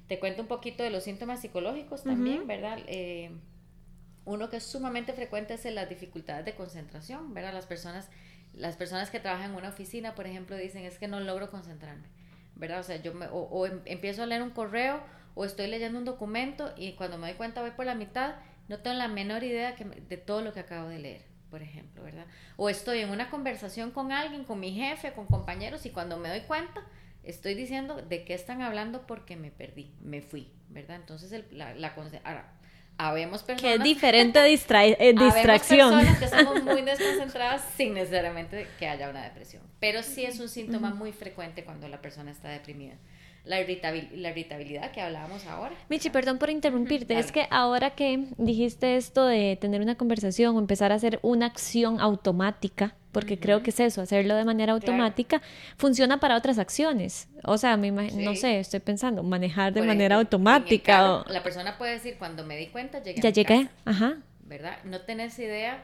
[0.10, 2.80] Te cuento un poquito de los síntomas psicológicos también, ¿verdad?
[2.88, 3.32] Eh,
[4.26, 7.54] uno que es sumamente frecuente es las dificultades de concentración, ¿verdad?
[7.54, 8.10] Las personas,
[8.54, 12.08] las personas que trabajan en una oficina, por ejemplo, dicen es que no logro concentrarme,
[12.56, 12.80] ¿verdad?
[12.80, 15.00] O sea, yo me, o, em, empiezo a leer un correo
[15.36, 18.80] o estoy leyendo un documento y cuando me doy cuenta voy por la mitad, no
[18.80, 22.26] tengo la menor idea que de todo lo que acabo de leer por ejemplo, ¿verdad?
[22.58, 26.30] O estoy en una conversación con alguien, con mi jefe, con compañeros, y cuando me
[26.30, 26.82] doy cuenta,
[27.30, 30.98] estoy diciendo de qué están hablando porque me perdí, me fui, ¿verdad?
[30.98, 32.54] Entonces, el, la, la, ahora,
[32.98, 33.74] habemos personas...
[33.74, 35.92] Que es diferente distra eh, distracción.
[35.92, 40.50] personas que somos muy desconcentradas sin necesariamente que haya una depresión, pero sí es un
[40.50, 42.96] síntoma muy frecuente cuando la persona está deprimida
[43.46, 45.76] la, irritabilidad que hablábamos ahora.
[45.90, 50.60] Michi, perdón por interrumpirte, es que ahora que dijiste esto de tener una conversación o
[50.60, 55.42] empezar a hacer una acción automática, porque creo que es eso, hacerlo de manera automática,
[55.78, 57.28] funciona para otras acciones.
[57.44, 61.24] O sea, me no sé, estoy pensando, manejar de manera automática.
[61.28, 63.22] La persona puede decir, cuando me di cuenta, llegué.
[63.22, 64.18] Ya llegué, ajá.
[64.44, 64.78] ¿Verdad?
[64.84, 65.84] No tenés idea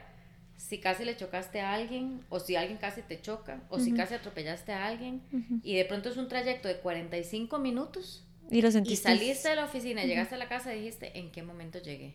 [0.56, 4.14] si casi le chocaste a alguien, o si alguien casi te choca, o si casi
[4.14, 5.22] atropellaste a alguien,
[5.62, 8.24] y de pronto es un trayecto de 45 minutos.
[8.50, 9.12] Y lo sentiste.
[9.12, 12.14] Y saliste de la oficina, llegaste a la casa y dijiste, ¿en qué momento llegué?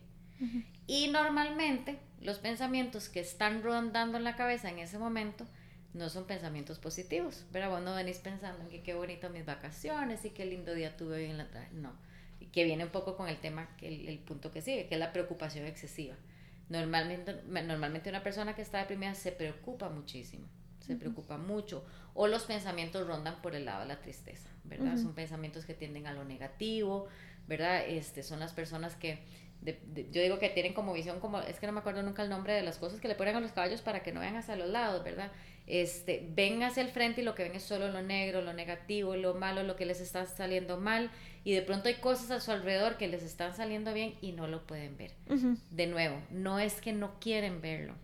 [0.86, 5.46] Y normalmente los pensamientos que están rondando en la cabeza en ese momento
[5.94, 7.44] no son pensamientos positivos.
[7.52, 10.96] Pero vos no venís pensando en que qué bonito mis vacaciones y qué lindo día
[10.96, 11.68] tuve hoy en la tarde.
[11.72, 11.92] No.
[12.52, 15.66] Que viene un poco con el tema, el punto que sigue, que es la preocupación
[15.66, 16.16] excesiva.
[16.68, 20.46] Normalmente, normalmente una persona que está deprimida se preocupa muchísimo,
[20.82, 24.96] se preocupa mucho, o los pensamientos rondan por el lado de la tristeza, ¿verdad?
[24.96, 27.06] Son pensamientos que tienden a lo negativo,
[27.46, 27.86] ¿verdad?
[27.86, 29.20] Este, son las personas que,
[29.64, 32.52] yo digo que tienen como visión, como, es que no me acuerdo nunca el nombre
[32.52, 34.68] de las cosas que le ponen a los caballos para que no vean hacia los
[34.68, 35.30] lados, ¿verdad?
[35.66, 39.14] Este, ven hacia el frente y lo que ven es solo lo negro, lo negativo,
[39.14, 41.10] lo malo, lo que les está saliendo mal
[41.44, 44.48] y de pronto hay cosas a su alrededor que les están saliendo bien y no
[44.48, 45.12] lo pueden ver.
[45.70, 47.94] De nuevo, no es que no quieren verlo,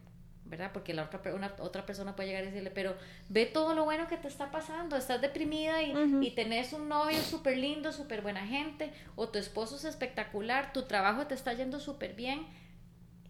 [0.49, 0.71] ¿verdad?
[0.73, 2.97] Porque la otra, una, otra persona puede llegar y decirle, pero
[3.29, 7.21] ve todo lo bueno que te está pasando, estás deprimida y, y tenés un novio
[7.21, 11.81] súper lindo, súper buena gente, o tu esposo es espectacular, tu trabajo te está yendo
[11.81, 12.47] súper bien,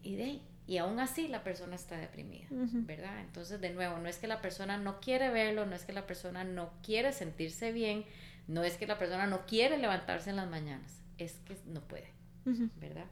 [0.03, 3.21] y de y aún así la persona está deprimida, ¿verdad?
[3.21, 6.07] Entonces, de nuevo, no es que la persona no quiere verlo, no es que la
[6.07, 8.05] persona no quiere sentirse bien,
[8.49, 12.13] no es que la persona no quiere levantarse en las mañanas, es que no puede,
[12.77, 13.07] ¿verdad?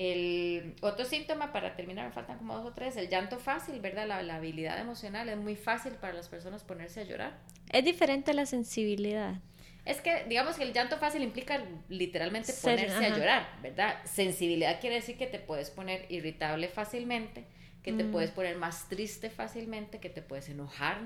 [0.00, 4.06] El otro síntoma, para terminar, me faltan como dos o tres, el llanto fácil, ¿verdad?
[4.06, 7.36] La, habilidad emocional, es muy fácil para las personas ponerse a llorar.
[7.72, 9.34] Es diferente la sensibilidad.
[9.84, 13.96] Es que, digamos que el llanto fácil implica literalmente ponerse a llorar, ¿verdad?
[14.04, 17.44] Sensibilidad quiere decir que te puedes poner irritable fácilmente,
[17.82, 18.12] que te mm.
[18.12, 21.00] puedes poner más triste fácilmente, que te puedes enojar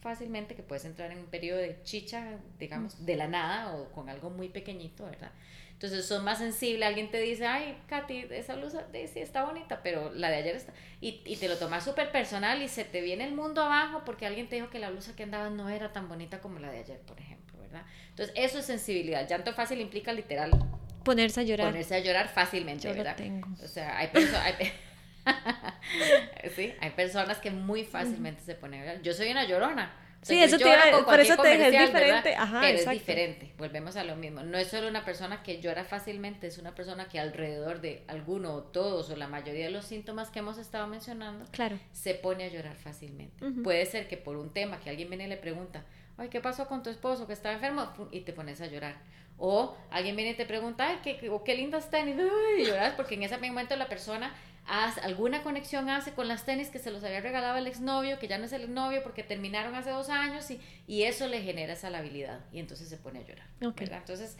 [0.00, 4.08] fácilmente, que puedes entrar en un periodo de chicha, digamos, de la nada o con
[4.08, 5.32] algo muy pequeñito, ¿verdad?
[5.78, 10.12] Entonces son más sensibles, alguien te dice, ay, Katy, esa blusa sí está bonita, pero
[10.12, 10.72] la de ayer está...
[11.00, 14.26] Y, y te lo tomas súper personal y se te viene el mundo abajo porque
[14.26, 16.80] alguien te dijo que la blusa que andabas no era tan bonita como la de
[16.80, 17.82] ayer, por ejemplo, ¿verdad?
[18.08, 19.28] Entonces eso es sensibilidad.
[19.28, 20.50] Llanto fácil implica literal...
[21.04, 21.68] Ponerse a llorar.
[21.68, 23.16] Ponerse a llorar fácilmente, ¿verdad?
[23.62, 24.54] O sea, hay personas...
[26.56, 29.02] sí, hay personas que muy fácilmente se ponen a llorar.
[29.02, 32.34] Yo soy una llorona, Sí, eso te iba, por eso te dije, es diferente.
[32.34, 34.42] Ajá, pero es diferente, volvemos a lo mismo.
[34.42, 38.52] No es solo una persona que llora fácilmente, es una persona que alrededor de alguno
[38.54, 41.78] o todos o la mayoría de los síntomas que hemos estado mencionando, claro.
[41.92, 43.44] se pone a llorar fácilmente.
[43.62, 45.84] Puede ser que por un tema que alguien viene y le pregunta,
[46.16, 47.92] ay, ¿qué pasó con tu esposo que está enfermo?
[48.10, 48.96] Y te pones a llorar.
[49.40, 52.16] O alguien viene y te pregunta, ay, qué, qué lindas tenis,
[52.58, 54.34] y lloras porque en ese momento la persona
[54.68, 58.28] hace, alguna conexión hace con las tenis que se los había regalado el exnovio, que
[58.28, 61.72] ya no es el exnovio porque terminaron hace dos años y, y eso le genera
[61.72, 63.46] esa labilidad y entonces se pone a llorar.
[63.60, 64.36] Entonces,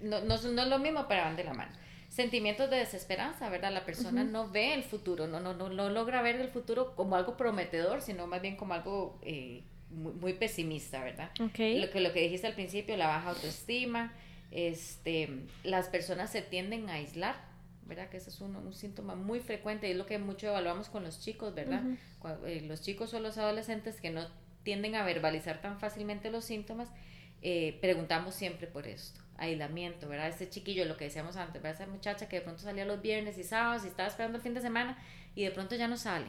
[0.00, 1.72] no, no, no, es lo mismo, pero van de la mano.
[2.08, 3.72] Sentimientos de desesperanza, ¿verdad?
[3.72, 7.16] La persona no ve el futuro, no, no, no, no logra ver el futuro como
[7.16, 9.18] algo prometedor, sino más bien como algo...
[9.22, 11.30] Eh, muy, pesimista, ¿verdad?
[11.38, 14.12] Lo, que, lo que dijiste al principio, la baja autoestima,
[14.50, 15.28] este,
[15.64, 17.36] las personas se tienden a aislar,
[17.86, 18.08] ¿verdad?
[18.08, 21.04] Que ese es un, un síntoma muy frecuente y es lo que mucho evaluamos con
[21.04, 21.82] los chicos, ¿verdad?
[22.46, 24.26] Eh, los chicos o los adolescentes que no
[24.62, 26.88] tienden a verbalizar tan fácilmente los síntomas,
[27.42, 30.28] eh, preguntamos siempre por esto, aislamiento, ¿verdad?
[30.28, 31.82] Ese chiquillo, lo que decíamos antes, ¿verdad?
[31.82, 34.54] Esa muchacha que de pronto salía los viernes y sábados y estaba esperando el fin
[34.54, 34.98] de semana
[35.34, 36.26] y de pronto ya no sale,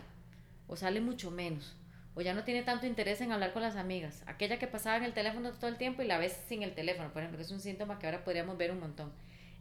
[0.67, 1.75] o sale mucho menos
[2.17, 4.23] o ya no tiene tanto interés en hablar con las amigas.
[4.25, 7.13] Aquella que pasaba en el teléfono todo el tiempo y la ves sin el teléfono,
[7.13, 9.11] por ejemplo, que es un síntoma que ahora podríamos ver un montón,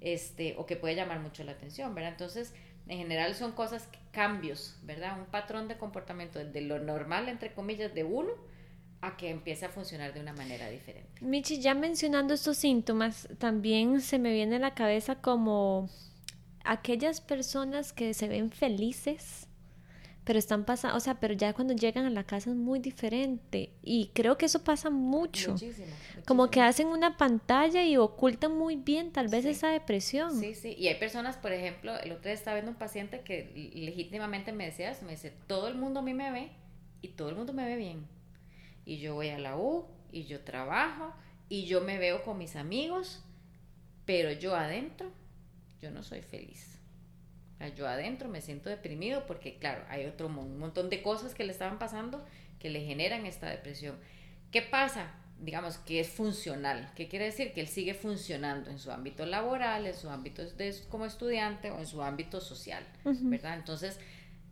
[0.01, 2.13] este, o que puede llamar mucho la atención, ¿verdad?
[2.13, 2.55] Entonces,
[2.89, 5.19] en general son cosas, cambios, ¿verdad?
[5.19, 8.31] Un patrón de comportamiento de lo normal, entre comillas, de uno
[9.01, 11.11] a que empiece a funcionar de una manera diferente.
[11.21, 15.91] Michi, ya mencionando estos síntomas, también se me viene a la cabeza como
[16.65, 19.49] aquellas personas que se ven felices
[20.27, 23.71] pero están pasando, o sea, pero ya cuando llegan a la casa es muy diferente
[23.81, 25.53] y creo que eso pasa mucho.
[25.53, 25.87] Muchísimo,
[26.27, 30.37] Como que hacen una pantalla y ocultan muy bien tal vez esa depresión.
[30.37, 33.53] Sí, sí, y hay personas, por ejemplo, el otro día estaba viendo un paciente que
[33.73, 36.51] legítimamente me decía eso, me dice, todo el mundo a mí me ve
[37.03, 38.05] y todo el mundo me ve bien.
[38.85, 41.15] Y yo voy a la U y yo trabajo
[41.49, 43.23] y yo me veo con mis amigos,
[44.05, 45.09] pero yo adentro,
[45.81, 46.77] yo no soy feliz
[47.75, 51.53] yo adentro me siento deprimido porque, claro, hay otro un montón de cosas que le
[51.53, 52.25] estaban pasando
[52.59, 53.97] que le generan esta depresión.
[54.51, 55.13] ¿Qué pasa?
[55.39, 56.91] Digamos que es funcional.
[56.95, 57.53] ¿Qué quiere decir?
[57.53, 61.79] Que él sigue funcionando en su ámbito laboral, en su ámbito de, como estudiante o
[61.79, 63.55] en su ámbito social, ¿verdad?
[63.55, 63.99] Entonces,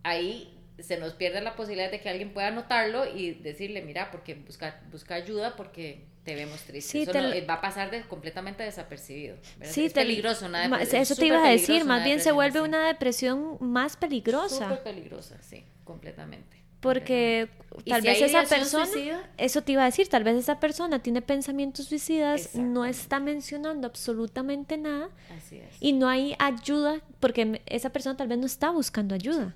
[0.03, 4.35] ahí se nos pierde la posibilidad de que alguien pueda notarlo y decirle, mira, porque
[4.35, 7.03] busca, busca ayuda porque te vemos triste.
[7.03, 9.37] eso va a pasar de, completamente desapercibido.
[9.63, 10.47] Sí, es peligroso.
[10.47, 14.69] Una eso te iba a decir, más bien se vuelve una depresión más peligrosa.
[14.69, 16.65] Súper peligrosa, sí, completamente.
[16.81, 17.49] Porque
[17.87, 21.87] tal vez esa persona, eso te iba a decir, tal vez esa persona tiene pensamientos
[21.87, 25.77] suicidas, no está mencionando absolutamente nada Así es.
[25.81, 29.55] y no hay ayuda porque esa persona tal vez no está buscando ayuda.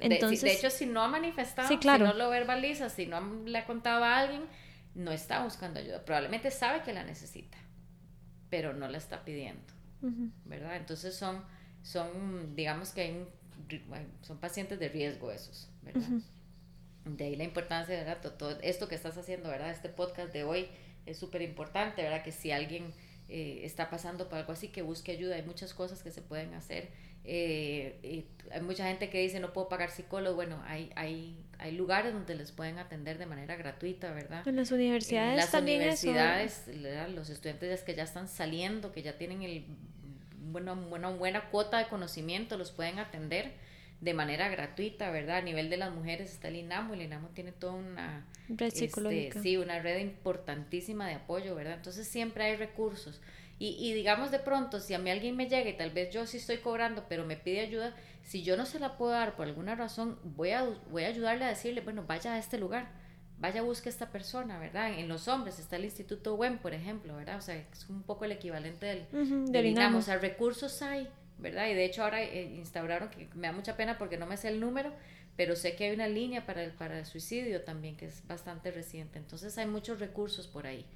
[0.00, 3.66] Entonces, de, hecho, si no ha manifestado, si no lo verbaliza, si no le ha
[3.66, 4.42] contado a alguien,
[4.94, 6.04] no está buscando ayuda.
[6.04, 7.58] Probablemente sabe que la necesita,
[8.48, 9.72] pero no la está pidiendo,
[10.44, 10.76] ¿verdad?
[10.76, 11.44] Entonces son,
[11.82, 13.26] son digamos que hay
[14.22, 16.08] son pacientes de riesgo esos, ¿verdad?
[17.04, 18.20] De ahí la importancia, ¿verdad?
[18.36, 19.70] Todo, esto que estás haciendo, ¿verdad?
[19.70, 20.68] Este podcast de hoy
[21.06, 22.22] es súper importante, ¿verdad?
[22.22, 22.92] Que si alguien
[23.28, 25.36] eh, está pasando por algo así, que busque ayuda.
[25.36, 26.90] Hay muchas cosas que se pueden hacer.
[27.24, 30.36] Eh, hay mucha gente que dice no puedo pagar psicólogo.
[30.36, 34.46] Bueno, hay, hay, hay lugares donde les pueden atender de manera gratuita, ¿verdad?
[34.46, 35.30] En las universidades.
[35.32, 36.70] En las universidades,
[37.14, 39.64] los estudiantes que ya están saliendo, que ya tienen el,
[40.50, 43.52] bueno, una buena cuota de conocimiento, los pueden atender
[44.00, 45.38] de manera gratuita, ¿verdad?
[45.38, 48.86] A nivel de las mujeres está el INAMO, el INAMO tiene toda una red este,
[48.86, 49.42] psicológica.
[49.42, 51.74] sí, una red importantísima de apoyo, ¿verdad?
[51.74, 53.20] Entonces siempre hay recursos.
[53.60, 56.26] Y, y, digamos de pronto, si a mí alguien me llega y tal vez yo
[56.26, 59.46] sí estoy cobrando, pero me pide ayuda, si yo no se la puedo dar por
[59.46, 62.88] alguna razón, voy a, voy a ayudarle a decirle, bueno, vaya a este lugar,
[63.36, 64.98] vaya busque a esta persona, ¿verdad?
[64.98, 67.36] En los hombres está el Instituto WEM, por ejemplo, ¿verdad?
[67.36, 69.98] O sea, es un poco el equivalente del, del INAMO.
[69.98, 71.68] O sea, recursos hay, ¿verdad?
[71.68, 74.48] Y de hecho ahora eh, instauraron, que me da mucha pena porque no me sé
[74.48, 74.90] el número,
[75.36, 78.70] pero sé que hay una línea para el, para el suicidio también que es bastante
[78.70, 79.18] reciente.
[79.18, 80.86] Entonces hay muchos recursos por ahí,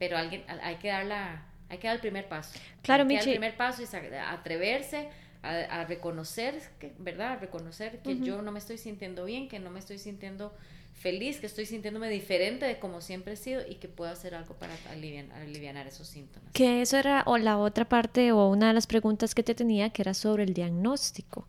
[0.00, 2.58] pero alguien hay que dar la, hay que dar el primer paso.
[2.82, 5.08] Claro, hay que dar el primer paso es atreverse
[5.42, 7.32] a, reconocer, que, ¿verdad?
[7.32, 10.52] A reconocer que yo no me estoy sintiendo bien, que no me estoy sintiendo
[10.94, 14.54] feliz, que estoy sintiéndome diferente de como siempre he sido y que puedo hacer algo
[14.54, 16.52] para aliviar, aliviar esos síntomas.
[16.52, 19.90] Que eso era o la otra parte o una de las preguntas que te tenía
[19.90, 21.46] que era sobre el diagnóstico.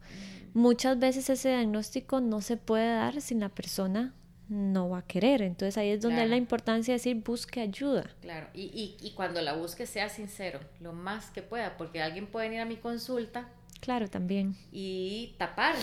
[0.53, 4.13] Muchas veces ese diagnóstico no se puede dar sin la persona
[4.49, 5.41] no va a querer.
[5.41, 8.09] Entonces ahí es donde es la importancia de decir busque ayuda.
[8.21, 12.27] Claro, y, y, y, cuando la busque sea sincero, lo más que pueda, porque alguien
[12.27, 13.47] puede venir a mi consulta.
[13.79, 14.55] Claro, también.
[14.71, 15.75] Y tapar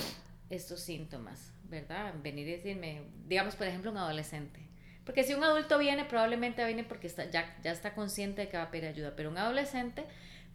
[0.50, 1.52] estos síntomas.
[1.68, 2.14] ¿verdad?
[2.22, 4.60] Venir y decirme, digamos por ejemplo un adolescente,
[5.04, 8.56] Porque si un adulto viene, probablemente viene porque está, ya, ya está consciente de que
[8.56, 10.04] va a pedir ayuda, pero un adolescente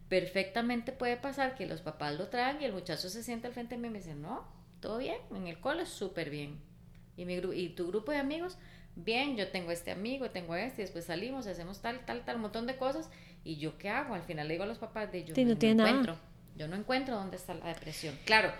[0.08, 3.76] perfectamente puede pasar que los papás lo traen y el muchacho se siente al frente
[3.76, 4.46] de mí y me dice, no,
[4.80, 6.60] todo bien, en el cole súper bien.
[7.16, 8.58] Y, mi, y tu grupo de amigos,
[8.96, 12.42] bien, yo tengo este amigo, tengo este, y después salimos, hacemos tal, tal, tal, un
[12.42, 13.10] montón de cosas.
[13.44, 14.14] ¿Y yo qué hago?
[14.14, 16.16] Al final le digo a los papás de yo no, encuentro.
[16.56, 18.16] Yo no encuentro dónde está la depresión.
[18.24, 18.52] Claro,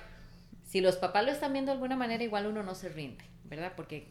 [0.65, 3.73] si los papás lo están viendo de alguna manera, igual uno no se rinde, ¿verdad?
[3.77, 4.09] Porque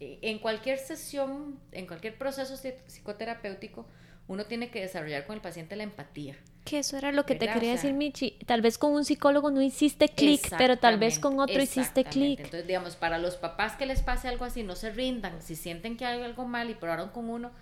[0.00, 3.86] eh, en cualquier sesión, en cualquier proceso psicoterapéutico,
[4.28, 6.36] uno tiene que desarrollar con el paciente la empatía.
[6.64, 8.38] Que eso era lo que te quería decir, Michi.
[8.44, 12.40] Tal vez con un psicólogo no hiciste clic, pero tal vez con otro hiciste clic.
[12.40, 15.42] Entonces, digamos, para los papás que les pase algo así, no se rindan.
[15.42, 17.52] Si sienten que hay algo mal y probaron con uno,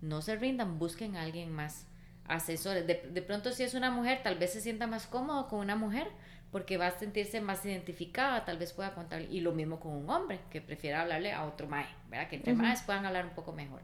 [0.00, 1.86] no se rindan, busquen a alguien más.
[2.26, 2.86] Asesores.
[2.86, 5.76] De, de pronto, si es una mujer, tal vez se sienta más cómodo con una
[5.76, 6.08] mujer
[6.54, 9.22] porque va a sentirse más identificada, tal vez pueda contar.
[9.22, 12.28] Y lo mismo con un hombre, que prefiera hablarle a otro mae, ¿verdad?
[12.28, 13.82] Que entre uh puedan hablar un poco mejor.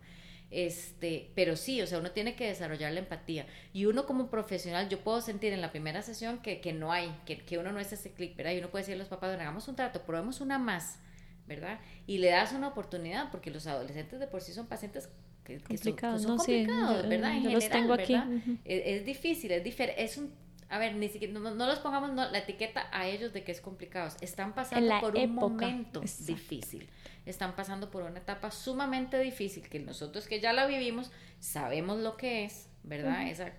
[0.50, 3.46] Este, pero sí, o sea, uno tiene que desarrollar la empatía.
[3.72, 7.14] Y uno como profesional, yo puedo sentir en la primera sesión que, que no hay,
[7.24, 8.52] que, que, uno no es ese clic, ¿verdad?
[8.52, 10.98] Y uno puede decirle a los papás, hagamos un trato, probemos una más,
[11.46, 11.78] ¿verdad?
[12.06, 15.08] Y le das una oportunidad, porque los adolescentes de por sí son pacientes
[15.44, 17.36] que, que son, pues, complicados, ¿verdad?
[17.36, 18.16] En general, tengo aquí.
[18.64, 20.32] es, difícil, es diferente, es un
[20.70, 23.60] a ver, ni siquiera, no, no los pongamos la etiqueta a ellos de que es
[23.60, 24.08] complicado.
[24.20, 26.88] Están pasando por un momento difícil.
[27.26, 32.16] Están pasando por una etapa sumamente difícil que nosotros que ya la vivimos sabemos lo
[32.16, 33.28] que es, ¿verdad?
[33.28, 33.52] Esa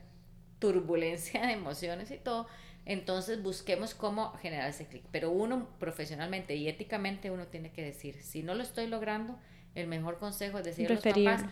[0.59, 2.47] turbulencia de emociones y todo.
[2.85, 5.03] Entonces busquemos cómo generar ese clic.
[5.11, 9.37] Pero uno profesionalmente y éticamente uno tiene que decir, si no lo estoy logrando,
[9.75, 11.45] el mejor consejo es decirle a los papás,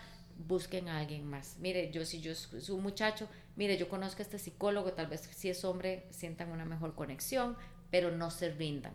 [0.47, 1.57] busquen a alguien más.
[1.59, 5.21] Mire, yo si yo soy un muchacho, mire, yo conozco a este psicólogo, tal vez
[5.21, 7.55] si es hombre sientan una mejor conexión,
[7.91, 8.93] pero no se rindan.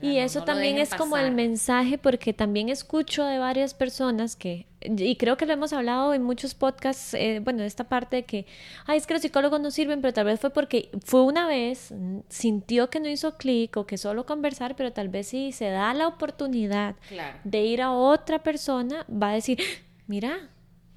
[0.00, 5.16] Y eso también es como el mensaje, porque también escucho de varias personas que, y
[5.16, 8.46] creo que lo hemos hablado en muchos podcasts, eh, bueno, esta parte de que,
[8.86, 11.94] ay, es que los psicólogos no sirven, pero tal vez fue porque fue una vez,
[12.28, 15.94] sintió que no hizo clic o que solo conversar, pero tal vez si se da
[15.94, 16.96] la oportunidad
[17.44, 19.58] de ir a otra persona, va a decir,
[20.06, 20.50] mira,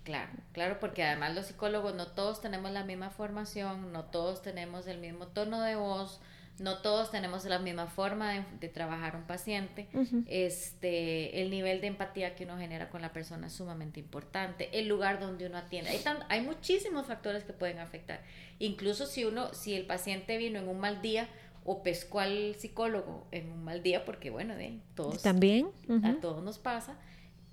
[0.07, 4.87] Claro, claro, porque además los psicólogos no todos tenemos la misma formación, no todos tenemos
[4.87, 6.21] el mismo tono de voz,
[6.59, 9.87] no todos tenemos la misma forma de, trabajar un paciente.
[10.27, 14.69] Este, el nivel de empatía que uno genera con la persona es sumamente importante.
[14.77, 15.89] El lugar donde uno atiende.
[15.89, 18.21] Hay, hay muchísimos factores que pueden afectar.
[18.59, 21.27] Incluso si uno, si el paciente vino en un mal día
[21.63, 25.69] o pescó al psicólogo en un mal día, porque bueno, de todos también
[26.03, 26.97] a todos nos pasa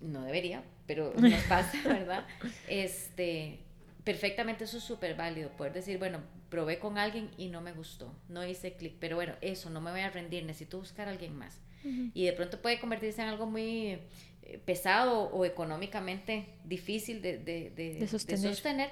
[0.04, 2.24] no debería, pero nos pasa, ¿verdad?
[2.68, 3.58] Este,
[4.04, 6.20] perfectamente eso es súper válido, poder decir, bueno,
[6.54, 9.90] probé con alguien y no me gustó, no hice clic, pero bueno, eso, no me
[9.90, 11.60] voy a rendir, necesito buscar a alguien más.
[12.14, 13.98] Y de pronto puede convertirse en algo muy
[14.42, 18.88] eh, pesado o económicamente difícil de, de, de, sostener.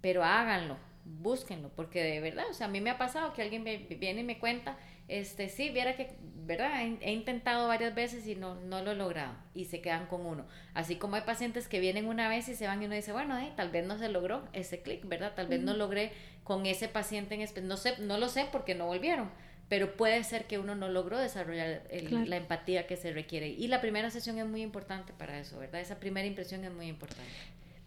[0.00, 3.64] pero háganlo, búsquenlo, porque de verdad, o sea, a mí me ha pasado que alguien
[3.64, 4.78] viene y me cuenta,
[5.10, 6.08] este, sí, viera que
[6.50, 6.80] ¿verdad?
[7.00, 10.46] He, intentado varias veces y no, no lo he logrado y se quedan con uno.
[10.74, 13.38] Así como hay pacientes que vienen una vez y se van y uno dice, bueno,
[13.38, 15.32] eh, tal vez no se logró ese clic, ¿verdad?
[15.36, 18.74] Tal vez no logré con ese paciente en especial, no sé, no lo sé porque
[18.74, 19.30] no volvieron,
[19.68, 21.84] pero puede ser que uno no logró desarrollar
[22.26, 23.46] la empatía que se requiere.
[23.48, 25.80] Y la primera sesión es muy importante para eso, ¿verdad?
[25.80, 27.30] Esa primera impresión es muy importante.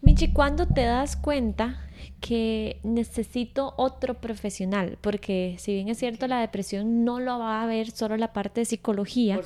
[0.04, 1.80] Michi, ¿cuándo te das cuenta
[2.20, 4.98] que necesito otro profesional?
[5.00, 8.62] Porque si bien es cierto, la depresión no lo va a ver solo la parte
[8.62, 9.40] de psicología,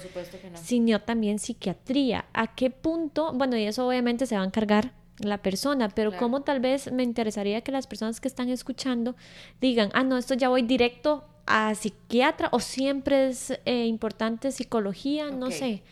[0.55, 2.25] sino también psiquiatría.
[2.33, 3.33] ¿A qué punto?
[3.33, 7.03] Bueno, y eso obviamente se va a encargar la persona, pero cómo tal vez me
[7.03, 9.15] interesaría que las personas que están escuchando
[9.61, 15.29] digan, ah, no, esto ya voy directo a psiquiatra o siempre es eh, importante psicología,
[15.29, 15.83] no sé.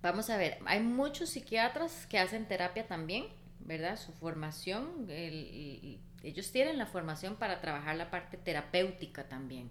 [0.00, 3.24] Vamos a ver, hay muchos psiquiatras que hacen terapia también
[3.70, 3.96] ¿verdad?
[3.96, 9.70] Su formación, ellos tienen la formación para trabajar la parte terapéutica también.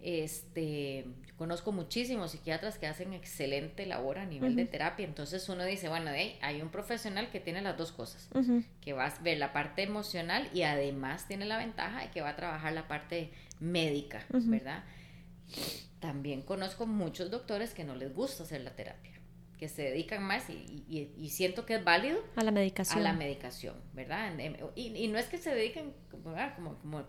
[0.00, 1.04] Este,
[1.36, 6.12] conozco muchísimos psiquiatras que hacen excelente labor a nivel de terapia, entonces uno dice, bueno,
[6.12, 8.28] hay un profesional que tiene las dos cosas,
[8.80, 12.28] que va a ver la parte emocional y además tiene la ventaja de que va
[12.28, 14.84] a trabajar la parte médica, ¿verdad?
[15.98, 19.13] También conozco muchos doctores que no les gusta hacer la terapia
[19.58, 23.00] que se dedican más y, siento que es válido a la medicación.
[23.00, 24.32] A la medicación, ¿verdad?
[24.74, 26.34] Y, no es que se dediquen como,
[26.80, 27.04] como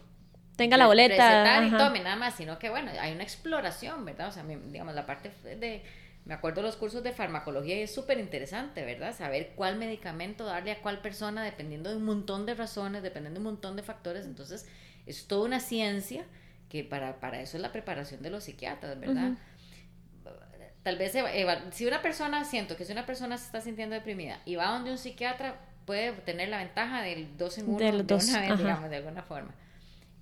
[0.56, 4.30] tenga la boleta y tome nada más, sino que bueno, hay una exploración, ¿verdad?
[4.30, 5.84] O sea, digamos, la parte de,
[6.26, 9.16] me acuerdo los cursos de farmacología y es súper interesante, ¿verdad?
[9.16, 13.46] Saber cuál medicamento darle a cuál persona dependiendo de un montón de razones, dependiendo de
[13.46, 14.68] un montón de factores, entonces
[15.06, 16.26] es toda una ciencia
[16.70, 19.34] que para, para eso es la preparación de los psiquiatras, ¿verdad?
[20.86, 21.14] Tal vez
[21.72, 24.92] si una persona, siento que si una persona se está sintiendo deprimida y va donde
[24.92, 28.96] un psiquiatra, puede tener la ventaja del dos en uno de, una vez, digamos, de
[28.96, 29.56] alguna forma.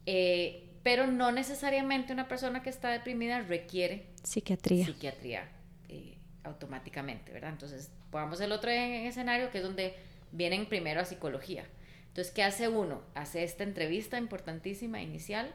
[0.06, 5.50] Eh, pero no necesariamente una persona que está deprimida requiere psiquiatría, psiquiatría
[5.90, 7.50] eh, automáticamente, ¿verdad?
[7.50, 9.98] Entonces, pongamos el otro escenario que es donde
[10.32, 11.66] vienen primero a psicología.
[12.08, 13.02] Entonces, ¿qué hace uno?
[13.16, 15.54] Hace esta entrevista importantísima inicial.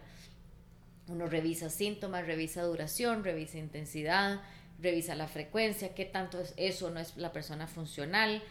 [1.07, 4.43] Uno revisa síntomas, revisa duración, revisa intensidad,
[4.79, 8.43] revisa la frecuencia, qué tanto es eso, no es la persona funcional,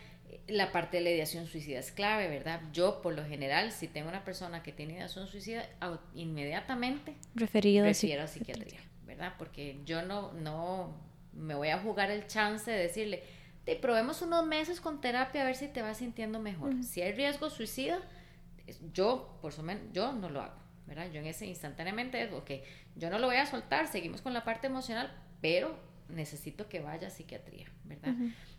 [0.48, 2.62] la parte de la ideación suicida es clave, ¿verdad?
[2.74, 5.66] Yo, por lo general, si tengo una persona que tiene ideación suicida,
[6.14, 9.34] inmediatamente Referido refiero a psiquiatría, ¿verdad?
[9.38, 10.96] Porque yo no, no
[11.34, 13.24] me voy a jugar el chance de decirle,
[13.64, 16.84] te probemos unos meses con terapia a ver si te vas sintiendo mejor.
[16.84, 18.00] Si hay riesgo suicida,
[18.94, 21.10] yo, por supuesto, yo no lo hago, ¿verdad?
[21.12, 22.52] Yo en ese instantáneamente es, ok,
[22.96, 25.12] yo no lo voy a soltar, seguimos con la parte emocional,
[25.42, 25.78] pero
[26.10, 28.14] necesito que vaya a psiquiatría, ¿verdad?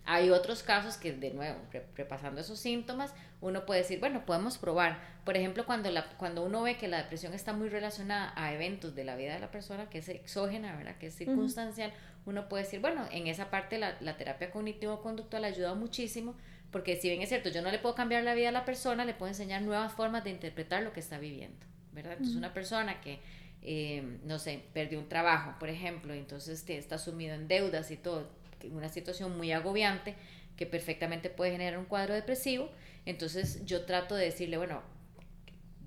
[0.04, 1.58] Hay otros casos que, de nuevo,
[1.94, 4.98] repasando esos síntomas, uno puede decir, bueno, podemos probar.
[5.24, 8.94] Por ejemplo, cuando, la, cuando uno ve que la depresión está muy relacionada a eventos
[8.94, 10.96] de la vida de la persona, que es exógena, ¿verdad?
[10.96, 11.92] Que es circunstancial,
[12.24, 16.34] uno puede decir, bueno, en esa parte la, la terapia cognitivo-conductual ha ayudado muchísimo,
[16.70, 19.04] porque si bien es cierto, yo no le puedo cambiar la vida a la persona,
[19.04, 22.12] le puedo enseñar nuevas formas de interpretar lo que está viviendo, ¿verdad?
[22.12, 23.20] Entonces, una persona que
[23.62, 28.28] eh, no sé, perdió un trabajo, por ejemplo, entonces está sumido en deudas y todo,
[28.70, 30.14] una situación muy agobiante
[30.56, 32.70] que perfectamente puede generar un cuadro depresivo,
[33.06, 34.82] entonces yo trato de decirle, bueno,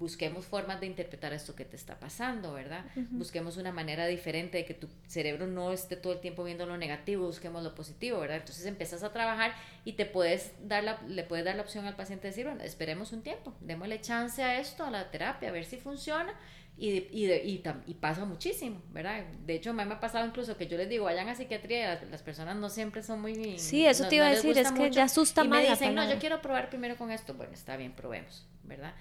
[0.01, 2.83] busquemos formas de interpretar esto que te está pasando, ¿verdad?
[3.11, 6.75] Busquemos una manera diferente de que tu cerebro no esté todo el tiempo viendo lo
[6.75, 8.37] negativo, busquemos lo positivo, ¿verdad?
[8.37, 9.53] Entonces empiezas a trabajar
[9.85, 12.63] y te puedes dar la, le puedes dar la opción al paciente de decir, bueno,
[12.63, 16.33] esperemos un tiempo, démosle chance a esto, a la terapia, a ver si funciona
[16.77, 19.23] y, y, y, y, pasa muchísimo, ¿verdad?
[19.45, 22.55] De hecho, me ha pasado incluso que yo les digo, vayan a psiquiatría, las, personas
[22.55, 23.59] no siempre son muy...
[23.59, 25.59] Sí, eso te iba a decir, es que te asusta más.
[25.59, 27.35] Y me dicen, no, yo quiero probar primero con esto.
[27.35, 28.95] Bueno, está bien, probemos, ¿verdad?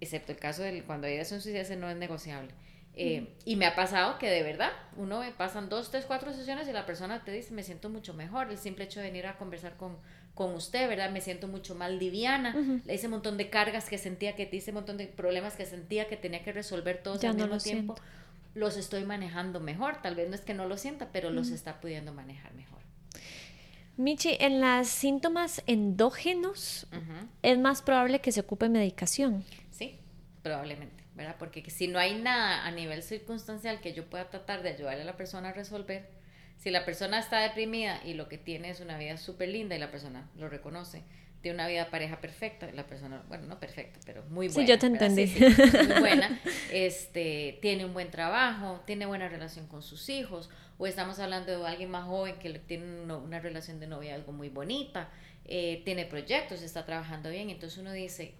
[0.00, 2.52] Excepto el caso de cuando hay un suicidio, ese no es negociable.
[2.94, 6.68] Eh, y me ha pasado que de verdad, uno me pasan dos, tres, cuatro sesiones
[6.68, 9.38] y la persona te dice, me siento mucho mejor, el simple hecho de venir a
[9.38, 9.96] conversar con,
[10.34, 11.10] con usted, ¿verdad?
[11.10, 12.54] Me siento mucho más liviana,
[12.84, 15.54] le hice un montón de cargas que sentía que te hice un montón de problemas
[15.54, 17.94] que sentía que tenía que resolver todos al mismo tiempo,
[18.54, 21.80] los estoy manejando mejor, tal vez no es que no lo sienta, pero los está
[21.80, 22.80] pudiendo manejar mejor.
[23.98, 26.86] Michi, en los síntomas endógenos
[27.42, 29.44] es más probable que se ocupe medicación.
[29.70, 29.98] Sí,
[30.42, 31.02] probablemente.
[31.14, 31.36] ¿verdad?
[31.38, 35.06] Porque si no hay nada a nivel circunstancial que yo pueda tratar de ayudarle a
[35.06, 36.08] la persona a resolver,
[36.62, 39.80] si la persona está deprimida y lo que tiene es una vida súper linda y
[39.80, 41.02] la persona lo reconoce,
[41.40, 44.64] tiene una vida pareja perfecta, la persona, bueno, no perfecta, pero muy buena.
[44.64, 45.26] Sí, yo te entendí.
[45.26, 46.40] muy buena,
[46.70, 51.66] este, tiene un buen trabajo, tiene buena relación con sus hijos, o estamos hablando de
[51.66, 55.10] alguien más joven que tiene una, relación de novia algo muy bonita,
[55.44, 58.36] eh, tiene proyectos, está trabajando bien, entonces uno dice,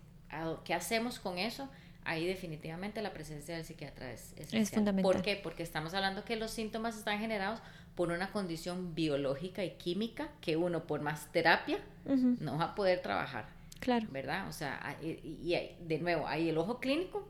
[0.64, 1.68] ¿qué hacemos con eso?
[2.05, 5.12] Ahí definitivamente la presencia del psiquiatra es, es, fundamental.
[5.12, 5.36] ¿Por qué?
[5.36, 7.61] Porque estamos hablando que los síntomas están generados
[7.94, 13.00] por una condición biológica y química que uno por más terapia no va a poder
[13.00, 13.46] trabajar.
[13.80, 14.07] Claro.
[14.11, 14.48] ¿Verdad?
[14.48, 17.28] O sea, y, de nuevo, hay el ojo clínico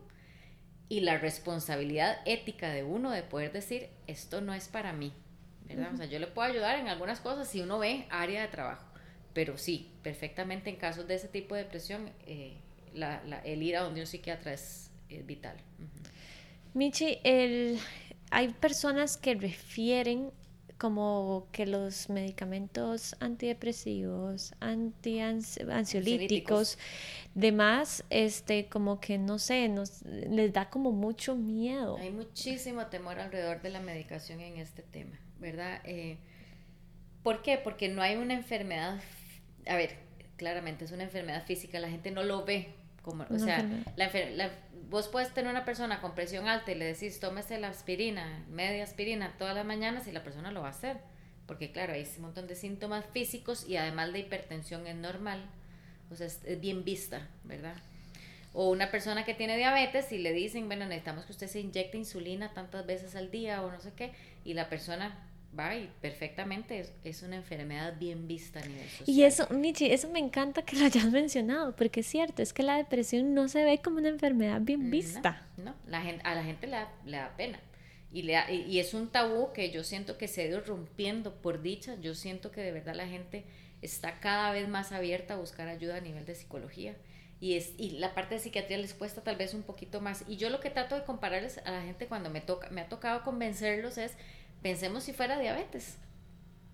[0.88, 5.12] y la responsabilidad ética de uno de poder decir, esto no es para mí.
[5.64, 5.94] ¿Verdad?
[5.94, 8.84] O sea, yo le puedo ayudar en algunas cosas si uno ve área de trabajo.
[9.32, 12.58] Pero sí, perfectamente en casos de ese tipo de depresión, eh,
[12.95, 14.90] la, el ir a donde un psiquiatra es,
[15.26, 15.59] vital.
[16.72, 17.78] Michi, el,
[18.30, 20.32] hay personas que refieren
[20.82, 26.76] como que los medicamentos antidepresivos, anti-ansiolíticos,
[27.36, 31.99] demás, este, como que no sé, nos, les da como mucho miedo.
[31.99, 35.80] Hay muchísimo temor alrededor de la medicación en este tema, ¿verdad?
[35.84, 36.18] Eh,
[37.22, 37.59] ¿Por qué?
[37.59, 39.01] Porque no hay una enfermedad,
[39.68, 39.99] a ver,
[40.36, 43.64] claramente es una enfermedad física, la gente no lo ve como, o sea,
[43.96, 44.50] la,
[44.88, 48.84] vos puedes tener una persona con presión alta y le decís, tómese la aspirina, media
[48.84, 50.98] aspirina todas las mañanas y la persona lo va a hacer.
[51.46, 55.44] Porque claro, hay un montón de síntomas físicos y además de hipertensión es normal.
[56.11, 57.74] O sea, es, bien vista, ¿verdad?
[58.53, 61.96] O una persona que tiene diabetes y le dicen, bueno, necesitamos que usted se inyecte
[61.98, 64.12] insulina tantas veces al día o no sé qué,
[64.44, 65.18] y la persona
[65.59, 69.09] va y perfectamente es, una enfermedad bien vista a nivel social.
[69.16, 72.62] Y eso, Michi, eso me encanta que lo hayas mencionado, porque es cierto, es que
[72.62, 75.46] la depresión no se ve como una enfermedad bien vista.
[75.57, 77.61] No, la gente, a la gente le da, pena.
[78.11, 81.62] Y, le y, es un tabú que yo siento que se ha ido rompiendo por
[81.62, 81.96] dicha.
[82.00, 83.44] Yo siento que de verdad la gente
[83.80, 86.94] está cada vez más abierta a buscar ayuda a nivel de psicología.
[87.40, 90.24] Y, es, y la parte de psiquiatría les cuesta tal vez un poquito más.
[90.28, 92.88] Y yo lo que trato de compararles a la gente cuando me, toca, me ha
[92.88, 94.12] tocado convencerlos es
[94.62, 95.98] pensemos si fuera diabetes.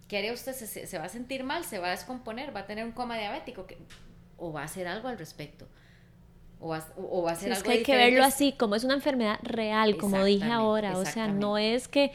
[0.08, 0.54] ¿qué haría usted?
[0.54, 1.64] ¿Se, se va a sentir mal?
[1.64, 2.54] ¿Se va a descomponer?
[2.56, 3.66] ¿Va a tener un coma diabético?
[4.38, 5.68] ¿O va a hacer algo al respecto?
[6.60, 8.74] O va, o va a hacer Sí, algo es que hay que verlo así, como
[8.74, 10.96] es una enfermedad real, como dije ahora.
[10.98, 12.10] O sea, no es que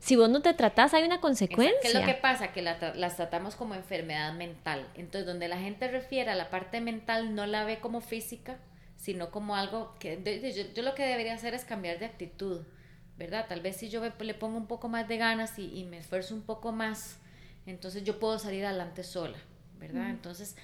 [0.00, 1.78] si vos no te tratás hay una consecuencia.
[1.80, 2.52] ¿Qué es lo que pasa?
[2.52, 4.86] Que la las tratamos como enfermedad mental.
[4.96, 8.58] Entonces, donde la gente refiere a la parte mental, no la ve como física,
[8.96, 10.20] sino como algo que
[10.54, 12.62] yo, yo lo que debería hacer es cambiar de actitud,
[13.18, 13.46] ¿verdad?
[13.48, 16.34] Tal vez si yo le pongo un poco más de ganas y, y me esfuerzo
[16.34, 17.18] un poco más,
[17.66, 19.38] entonces yo puedo salir adelante sola,
[19.78, 20.10] ¿verdad?
[20.10, 20.56] Entonces,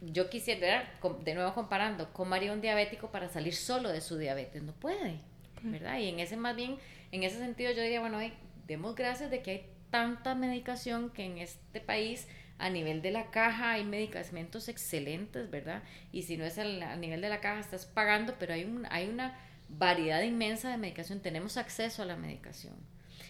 [0.00, 0.84] yo quisiera,
[1.24, 4.62] de nuevo comparando, ¿cómo haría un diabético para salir solo de su diabetes?
[4.62, 5.18] No puede,
[5.62, 5.98] ¿verdad?
[5.98, 6.76] Y en ese más bien,
[7.12, 8.32] en ese sentido yo diría, bueno, hey,
[8.66, 12.26] demos gracias de que hay tanta medicación que en este país
[12.58, 15.82] a nivel de la caja hay medicamentos excelentes, ¿verdad?
[16.12, 18.86] Y si no es al- a nivel de la caja estás pagando, pero hay, un,
[18.90, 19.38] hay una
[19.78, 22.74] variedad inmensa de medicación, tenemos acceso a la medicación.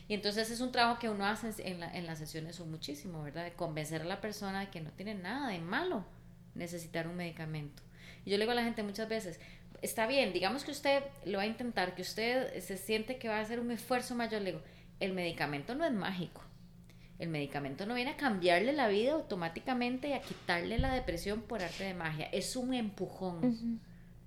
[0.09, 3.23] Y entonces es un trabajo que uno hace en, la- en las sesiones son muchísimo,
[3.23, 3.45] ¿verdad?
[3.45, 6.05] De convencer a la persona de que no tiene nada de malo
[6.55, 7.83] necesitar un medicamento.
[8.25, 9.41] Y yo le digo a la gente muchas veces,
[9.81, 13.39] está bien, digamos que usted lo va a intentar, que usted se siente que va
[13.39, 14.63] a hacer un esfuerzo mayor, le digo,
[15.01, 16.43] el medicamento no es mágico.
[17.19, 21.63] El medicamento no viene a cambiarle la vida automáticamente y a quitarle la depresión por
[21.63, 22.27] arte de magia.
[22.33, 23.81] Es un empujón.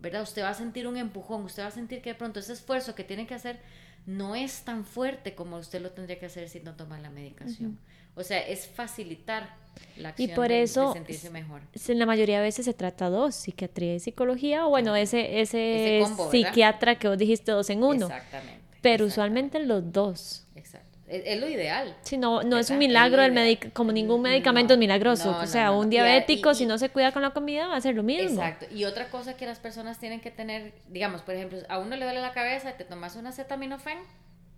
[0.06, 0.22] ¿Verdad?
[0.24, 2.96] Usted va a sentir un empujón, usted va a sentir que de pronto ese esfuerzo
[2.96, 3.60] que tiene que hacer
[4.06, 7.80] no es tan fuerte como usted lo tendría que hacer si no toma la medicación.
[8.16, 9.56] O sea, es facilitar
[9.98, 11.62] la acción por de- de eso sentirse mejor.
[11.88, 15.98] En la mayoría de veces se trata dos, psiquiatría y psicología, o bueno, ese, ese,
[15.98, 16.50] Ese combo, ¿verdad?
[16.50, 18.06] psiquiatra que vos dijiste dos en uno.
[18.06, 18.62] Exactamente.
[18.82, 20.46] Pero exactamente, usualmente los dos.
[20.56, 20.85] Exacto.
[21.08, 21.96] Es, es lo ideal.
[22.02, 25.32] Sí, no, no es un milagro el medic como ningún No, medicamento es milagroso.
[25.34, 25.88] no, o sea, no, un.
[25.88, 28.42] Y diabético, y- si no se cuida con la comida, va a hacer lo mismo.
[28.42, 28.66] Exacto.
[28.74, 32.06] Y otra cosa que las personas tienen que tener, digamos, por ejemplo, a uno le
[32.06, 34.00] duele la cabeza, te tomas una acetaminofén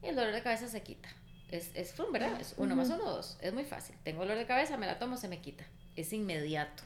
[0.01, 1.09] y el dolor de cabeza se quita.
[1.51, 2.39] Es, es frum, ¿verdad?
[2.39, 3.37] Es uno más uno, dos.
[3.41, 3.95] Es muy fácil.
[4.03, 5.65] Tengo dolor de cabeza, me la tomo, se me quita.
[5.95, 6.83] Es inmediato.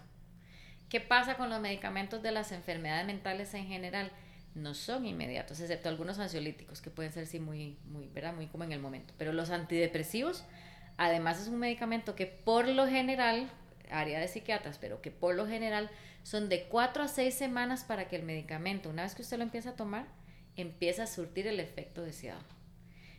[0.89, 4.12] ¿Qué pasa con los medicamentos de las enfermedades mentales en general?
[4.53, 8.33] No son inmediatos, excepto algunos ansiolíticos que pueden ser sí muy, muy, ¿verdad?
[8.33, 9.13] Muy como en el momento.
[9.17, 10.43] Pero los antidepresivos,
[10.97, 13.49] además es un medicamento que por lo general,
[13.89, 15.89] área de psiquiatras, pero que por lo general
[16.23, 19.43] son de 4 a 6 semanas para que el medicamento, una vez que usted lo
[19.43, 20.07] empieza a tomar,
[20.55, 22.43] empieza a surtir el efecto deseado.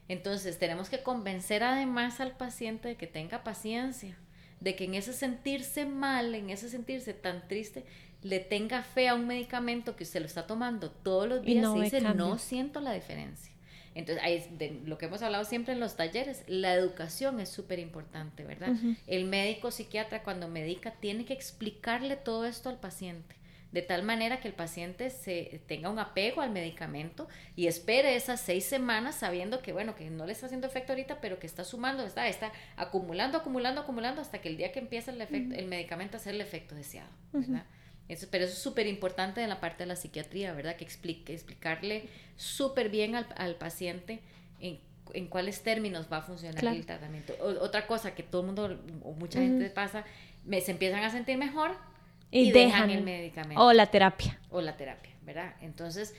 [0.09, 4.17] Entonces tenemos que convencer además al paciente de que tenga paciencia,
[4.61, 7.85] de que en ese sentirse mal, en ese sentirse tan triste,
[8.23, 11.63] le tenga fe a un medicamento que usted lo está tomando todos los Y días
[11.65, 12.27] no y ve dice, cambio".
[12.29, 13.53] no siento la diferencia.
[13.95, 17.51] Entonces, ahí es de lo que hemos hablado siempre en los talleres, la educación es
[17.51, 18.73] súper importante, ¿verdad?
[19.07, 23.37] El médico psiquiatra cuando medica tiene que explicarle todo esto al paciente,
[23.71, 28.41] de tal manera que el paciente se tenga un apego al medicamento y espere esas
[28.41, 31.63] seis semanas sabiendo que, bueno, que no le está haciendo efecto ahorita, pero que está
[31.65, 35.67] sumando, está, está acumulando, acumulando, acumulando hasta que el día que empieza el, efecto, el
[35.67, 37.67] medicamento a hacer el efecto deseado, ¿verdad?
[38.13, 40.77] Eso, pero eso es súper importante en la parte de la psiquiatría, ¿verdad?
[40.77, 44.21] Que explique, explicarle súper bien al, al paciente
[44.61, 44.79] en,
[45.15, 46.77] en cuáles términos va a funcionar Claro.
[46.77, 47.35] el tratamiento.
[47.41, 50.05] O- otra cosa que todo el mundo, o mucha gente pasa,
[50.45, 51.71] me, se empiezan a sentir mejor
[52.31, 54.39] Y, y, dejan, dejan el medicamento O la terapia.
[54.51, 55.55] o la terapia, ¿verdad?
[55.61, 56.15] Entonces,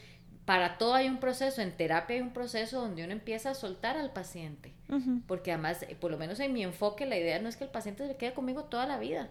[0.46, 3.98] para todo hay un proceso, en terapia hay un proceso donde uno empieza a soltar
[3.98, 5.22] al paciente, Ujú.
[5.28, 7.70] porque además, eh, por lo menos en mi enfoque, la idea no es que el
[7.70, 9.30] paciente se quede conmigo toda la vida.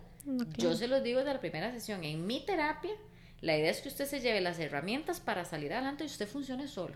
[0.56, 2.92] Yo se los digo desde la primera sesión, en mi terapia,
[3.40, 6.68] la idea es que usted se lleve las herramientas para salir adelante y usted funcione
[6.68, 6.94] solo.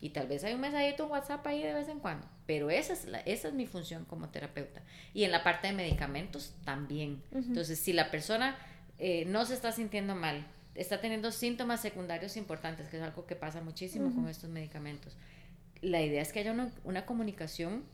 [0.00, 2.26] Y tal vez hay un mensajito, un WhatsApp ahí de vez en cuando.
[2.44, 4.82] Pero esa es, la, esa es mi función como terapeuta.
[5.14, 7.22] Y en la parte de medicamentos también.
[7.30, 7.50] Ujú.
[7.50, 8.58] Entonces, si la persona
[8.98, 10.44] eh, no se está sintiendo mal,
[10.74, 15.16] está teniendo síntomas secundarios importantes, que es algo que pasa muchísimo con estos medicamentos,
[15.82, 17.84] la idea es que haya una, una comunicación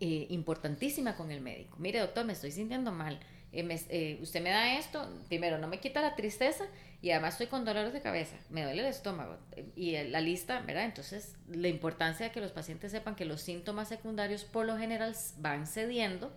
[0.00, 1.76] eh, importantísima con el médico.
[1.78, 3.18] Mire, doctor, me estoy sintiendo mal.
[3.52, 6.64] Eh, me- eh, usted me da esto, primero no me quita la tristeza
[7.02, 9.36] y además estoy con dolores de cabeza, me duele el estómago
[9.74, 10.84] y la lista, ¿verdad?
[10.84, 15.16] Entonces, la importancia de que los pacientes sepan que los síntomas secundarios por lo general
[15.38, 16.32] van cediendo,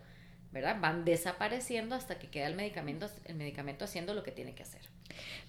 [0.53, 0.77] ¿verdad?
[0.79, 4.81] Van desapareciendo hasta que queda el medicamento, el medicamento haciendo lo que tiene que hacer.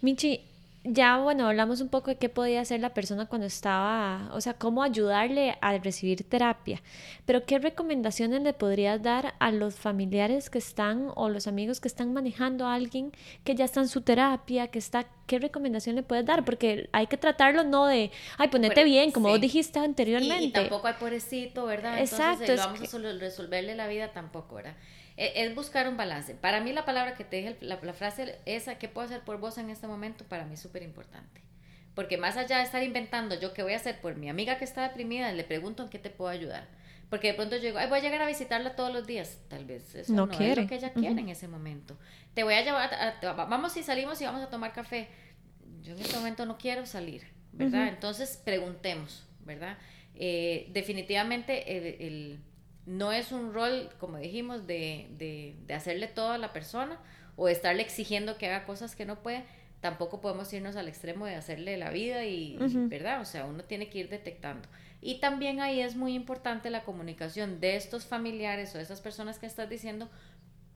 [0.01, 0.45] Michi,
[0.87, 4.53] ya bueno, hablamos un poco de qué podía hacer la persona cuando estaba, o sea,
[4.55, 6.83] cómo ayudarle a recibir terapia,
[7.25, 11.89] pero ¿qué recomendaciones le podrías dar a los familiares que están o los amigos que
[11.89, 13.13] están manejando a alguien
[13.45, 16.45] que ya está en su terapia, que está, qué recomendación le puedes dar?
[16.45, 19.33] Porque hay que tratarlo no de, ay, ponete Bueno, bien, como sí.
[19.33, 20.45] vos dijiste anteriormente.
[20.45, 21.99] y tampoco hay pobrecito, ¿verdad?
[21.99, 24.75] Exacto, Entonces eh, vamos que- a solo- resolverle la vida tampoco, ¿verdad?
[25.17, 26.35] Eh, Es buscar un balance.
[26.35, 29.39] Para mí la palabra que te dije, la, la frase esa, ¿qué puedo hacer por
[29.39, 30.25] vos en este momento?
[30.25, 31.43] Para mí es súper importante.
[31.95, 34.65] Porque más allá de estar inventando yo qué voy a hacer por mi amiga que
[34.65, 36.67] está deprimida, le pregunto en qué te puedo ayudar.
[37.09, 39.39] porque de pronto yo digo, voy a llegar a visitarla todos los días.
[39.49, 41.97] Tal vez eso no, es lo que ella quiere en ese momento.
[42.35, 42.91] Te voy a llevar,
[43.49, 45.09] vamos y salimos y vamos a tomar café.
[45.83, 47.87] Yo en este momento no quiero salir, ¿verdad?
[47.87, 49.79] Entonces preguntemos, ¿verdad?
[50.17, 52.41] Eh, definitivamente el,
[52.87, 56.99] no es un rol, como dijimos, de, de, de hacerle todo a la persona
[57.37, 59.45] o estarle exigiendo que haga cosas que no puede
[59.85, 62.57] tampoco podemos irnos al extremo de hacerle la vida y,
[62.89, 63.21] ¿verdad?
[63.21, 64.67] O sea, uno tiene que ir detectando.
[65.03, 69.39] Y también ahí es muy importante la comunicación de estos familiares o de esas personas
[69.39, 70.09] que estás diciendo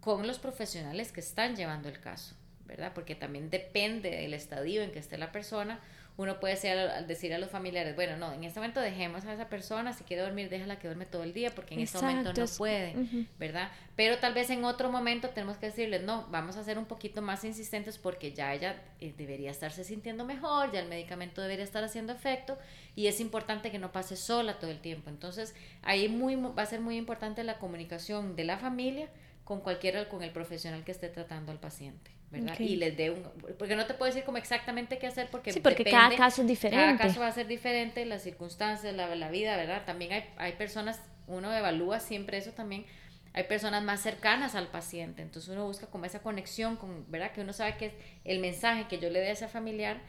[0.00, 2.34] con los profesionales que están llevando el caso,
[2.66, 2.92] ¿verdad?
[2.94, 5.80] Porque también depende del estadio en que esté la persona
[6.18, 9.48] uno puede ser, decir a los familiares, bueno, no, en este momento dejemos a esa
[9.48, 12.46] persona, si quiere dormir, déjala que duerme todo el día, porque en este momento no
[12.58, 12.96] puede,
[13.38, 13.70] ¿verdad?
[13.94, 17.22] Pero tal vez en otro momento tenemos que decirle, no, vamos a ser un poquito
[17.22, 21.84] más insistentes porque ya ella eh, debería estarse sintiendo mejor, ya el medicamento debería estar
[21.84, 22.58] haciendo efecto
[22.96, 25.10] y es importante que no pase sola todo el tiempo.
[25.10, 29.08] Entonces, ahí muy, va a ser muy importante la comunicación de la familia
[29.44, 32.17] con cualquiera, con el profesional que esté tratando al paciente.
[32.30, 32.58] ¿Verdad?
[32.58, 33.22] Y les dé un...
[33.58, 35.52] Porque no te puedo decir como exactamente qué hacer porque...
[35.52, 36.84] Sí, porque cada caso es diferente.
[36.84, 39.84] Cada caso va a ser diferente, las circunstancias, la, la vida, ¿verdad?
[39.86, 42.84] También hay, hay personas, uno evalúa siempre eso también,
[43.32, 47.32] hay personas más cercanas al paciente, entonces uno busca como esa conexión, con, ¿verdad?
[47.32, 47.92] Que uno sabe que
[48.24, 50.00] el mensaje que yo le dé a ese familiar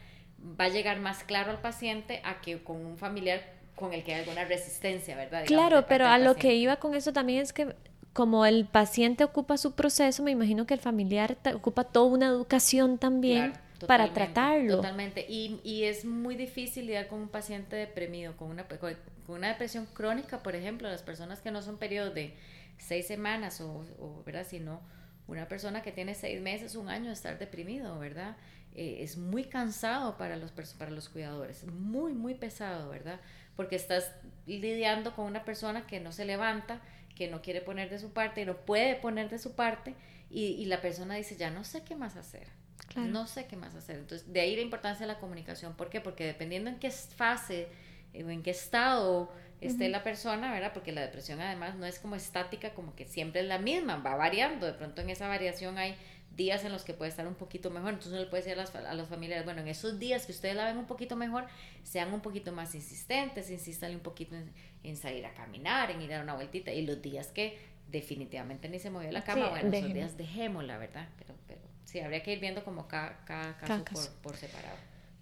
[0.60, 3.42] va a llegar más claro al paciente a que con un familiar
[3.76, 5.46] con el que hay alguna resistencia, ¿verdad?
[5.46, 7.76] claro, pero a lo que iba con eso también es que
[8.14, 12.98] como el paciente ocupa su proceso, me imagino que el familiar ocupa toda una educación
[12.98, 13.54] también
[13.88, 14.78] para tratarlo.
[14.78, 15.26] Totalmente.
[15.30, 18.96] Y, y, es muy difícil lidiar con un paciente deprimido, con una, con
[19.28, 22.36] una depresión crónica, por ejemplo, las personas que no son periodos de
[22.78, 24.46] seis semanas o, o ¿verdad?
[24.48, 24.82] Sino
[25.28, 28.36] una persona que tiene seis meses, un año de estar deprimido, ¿verdad?
[28.76, 33.20] Eh, es muy cansado para los, para los cuidadores, muy, muy pesado, ¿verdad?
[33.56, 34.12] Porque estás
[34.46, 36.82] lidiando con una persona que no se levanta,
[37.20, 39.94] que no quiere poner de su parte y no puede poner de su parte
[40.32, 42.48] y, la persona dice, ya no sé qué más hacer.
[42.96, 43.98] No sé qué más hacer.
[43.98, 45.76] Entonces, de ahí la importancia de la comunicación.
[45.76, 46.00] ¿Por qué?
[46.00, 47.68] Porque dependiendo en qué fase
[48.14, 50.72] eh, o en qué estado esté la persona, ¿verdad?
[50.74, 54.16] Porque la depresión además no es como estática, como que siempre es la misma, va
[54.16, 54.66] variando.
[54.66, 55.98] De pronto en esa variación hay
[56.40, 57.90] días en los que puede estar un poquito mejor.
[57.90, 60.32] Entonces uno le puede decir a, las, a los familiares, bueno, en esos días que
[60.32, 61.46] ustedes la ven un poquito mejor,
[61.84, 64.36] sean un poquito más insistentes, insistan un poquito
[64.84, 66.72] en, salir a caminar, en ir a dar una vueltita.
[66.72, 67.60] Y los días que
[67.92, 71.10] definitivamente ni se movió la cama, bueno, esos días dejémosla, ¿verdad?
[71.18, 74.78] Pero, pero sí, habría que ir viendo como cada, cada caso, Por, por separado.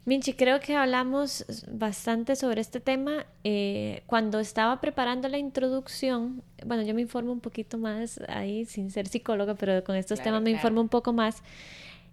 [0.07, 3.25] Minchi, creo que hablamos bastante sobre este tema.
[3.43, 8.89] Eh, cuando estaba preparando la introducción, bueno, yo me informo un poquito más ahí, sin
[8.89, 11.43] ser psicóloga, pero con estos temas me informo un poco más.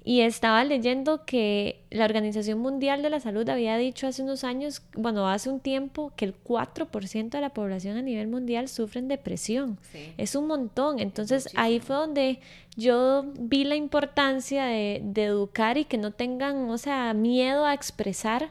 [0.06, 4.82] Y estaba leyendo que la Organización Mundial de la Salud había dicho hace unos años,
[4.94, 9.78] bueno, hace un tiempo, que el 4% de la población a nivel mundial sufren depresión.
[10.18, 10.98] Es un montón.
[10.98, 12.40] Entonces ahí fue donde
[12.76, 17.72] yo vi la importancia de, de, educar y que no tengan, o sea, miedo a
[17.72, 18.50] expresar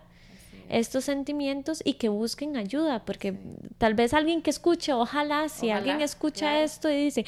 [0.69, 3.35] estos sentimientos y que busquen ayuda, porque
[3.77, 7.25] tal vez alguien que escuche, ojalá, si alguien escucha esto y dice,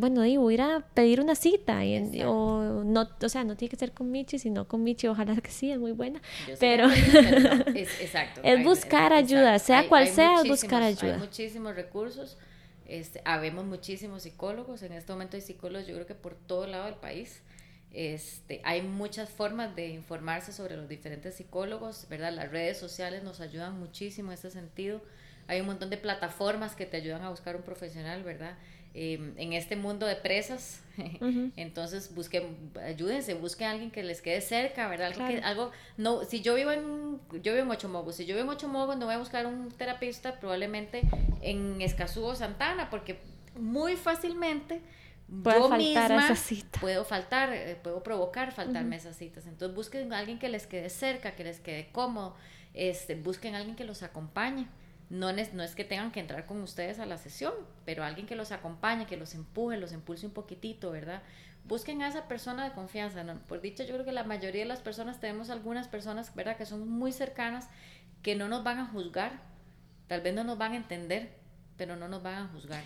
[0.00, 3.56] bueno, digo, voy a ir a pedir una cita y, o no, o sea, no
[3.56, 6.20] tiene que ser con Michi, sino con Michi, ojalá que sí, es muy buena,
[6.58, 11.14] pero, es, exacto, es buscar ayuda, sea cual sea, buscar ayuda.
[11.14, 12.38] Hay muchísimos recursos,
[12.86, 16.86] este, habemos muchísimos psicólogos, en este momento hay psicólogos yo creo que por todo lado
[16.86, 17.42] del país,
[17.92, 22.32] este, hay muchas formas de informarse sobre los diferentes psicólogos, ¿verdad?
[22.32, 25.02] Las redes sociales nos ayudan muchísimo en este sentido,
[25.50, 28.56] hay un montón de plataformas que te ayudan a buscar un profesional, ¿verdad?
[28.92, 30.82] Em, en este mundo de presas.
[31.56, 35.12] Entonces, busquen, ayúdense, busquen a alguien que les quede cerca, ¿verdad?
[35.12, 38.56] Algo, algo no, si yo vivo en, yo vivo en Ocho si yo vivo en
[38.56, 41.02] Ocho no voy a buscar un terapista probablemente
[41.40, 43.20] en Escazú o Santana, porque
[43.56, 44.80] muy fácilmente
[45.28, 46.34] yo misma
[46.80, 49.46] puedo faltar, eh, puedo provocar faltarme esas citas.
[49.46, 52.34] Entonces, busquen a alguien que les quede cerca, que les quede cómodo,
[52.74, 54.66] este, busquen a alguien que los acompañe
[55.10, 57.52] no, no es que tengan que entrar con ustedes a la sesión,
[57.84, 61.22] pero alguien que los acompañe, que los empuje, los impulse un poquitito, ¿verdad?
[61.64, 63.24] Busquen a esa persona de confianza.
[63.24, 63.34] ¿no?
[63.48, 66.64] Por dicho, yo creo que la mayoría de las personas tenemos algunas personas, ¿verdad?, que
[66.64, 67.68] son muy cercanas,
[68.22, 69.32] que no nos van a juzgar,
[70.06, 71.32] tal vez no nos van a entender,
[71.76, 72.84] pero no nos van a juzgar.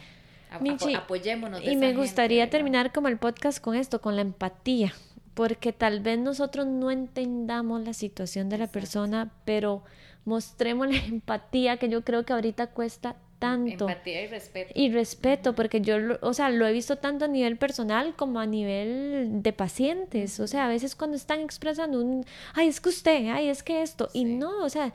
[0.96, 1.62] apoyémonos.
[1.62, 4.94] y me gustaría terminar como el podcast con esto, con la empatía,
[5.34, 9.84] porque tal vez nosotros no entendamos la situación de la persona, pero
[10.24, 13.88] mostremos la empatía que yo creo que ahorita cuesta tanto.
[13.88, 14.72] Empatía y respeto.
[14.74, 18.46] Y respeto, porque yo, o sea, lo he visto tanto a nivel personal como a
[18.46, 20.40] nivel de pacientes.
[20.40, 23.82] O sea, a veces cuando están expresando un, ay, es que usted, ay, es que
[23.82, 24.08] esto.
[24.12, 24.92] Y no, o sea,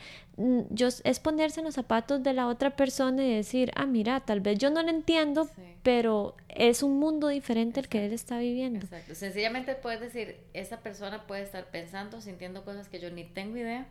[0.70, 4.40] yo, es ponerse en los zapatos de la otra persona y decir, ah, mira, tal
[4.40, 5.50] vez yo no lo entiendo,
[5.84, 8.80] pero es un mundo diferente el que él está viviendo.
[8.80, 9.16] Exacto.
[9.16, 13.86] Sencillamente puedes decir, esa persona puede estar pensando, sintiendo cosas que yo ni tengo idea,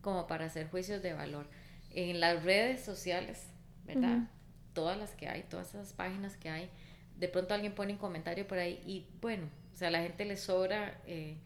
[0.00, 1.46] como para hacer juicios de valor.
[1.90, 3.42] En las redes sociales,
[3.84, 4.28] ¿verdad?
[4.72, 6.70] Todas las que hay, todas esas páginas que hay,
[7.16, 10.24] de pronto alguien pone un comentario por ahí y bueno, o sea, a la gente
[10.24, 11.00] le sobra...
[11.06, 11.36] Eh,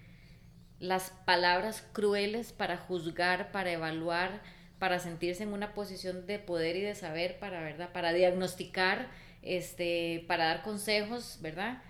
[0.82, 4.42] las palabras crueles para juzgar, para evaluar,
[4.80, 7.92] para sentirse en una posición de poder y de saber, para, ¿verdad?
[7.92, 9.08] para diagnosticar,
[9.42, 11.80] este, para dar consejos, ¿verdad?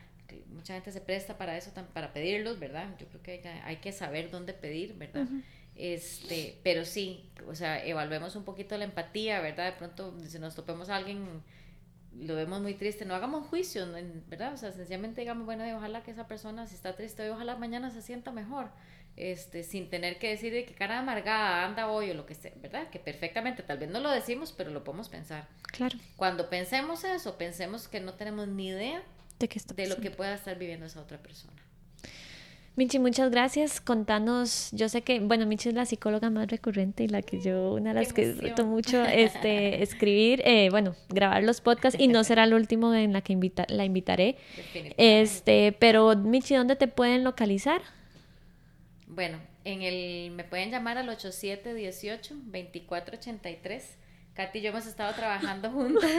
[0.49, 2.95] mucha gente se presta para eso, para pedirlos, ¿verdad?
[2.99, 5.27] Yo creo que hay, que saber dónde pedir, ¿verdad?
[5.77, 9.67] Este, pero sí, o sea, evaluemos un poquito la empatía, ¿verdad?
[9.67, 11.43] De pronto, si nos topemos a alguien
[12.19, 13.89] lo vemos muy triste, no hagamos juicios,
[14.29, 14.53] ¿verdad?
[14.53, 17.91] O sea, sencillamente digamos, bueno, ojalá que esa persona, si está triste hoy, ojalá mañana
[17.91, 18.71] se sienta mejor,
[19.17, 22.53] este, sin tener que decir de que cara amargada anda hoy o lo que sea,
[22.57, 22.89] ¿verdad?
[22.91, 25.49] Que perfectamente, tal vez no lo decimos, pero lo podemos pensar.
[25.63, 25.99] Claro.
[26.17, 29.03] Cuando pensemos eso, pensemos que no tenemos ni idea
[29.39, 31.62] de, de lo que pueda estar viviendo esa otra persona.
[32.75, 33.83] Michi, muchas gracias.
[33.83, 37.75] Contanos, yo sé que, bueno, Michi es la psicóloga más recurrente y la que yo,
[37.75, 42.25] una de las que disfruto mucho, este, escribir, eh, bueno, grabar los podcasts y no
[42.29, 44.39] será el último en la que invita, la invitaré.
[44.97, 47.83] Este, pero Michi, ¿dónde te pueden localizar?
[49.07, 53.83] Bueno, en el, me pueden llamar al 8718-2483
[54.35, 56.11] Katy y yo hemos estado trabajando juntas.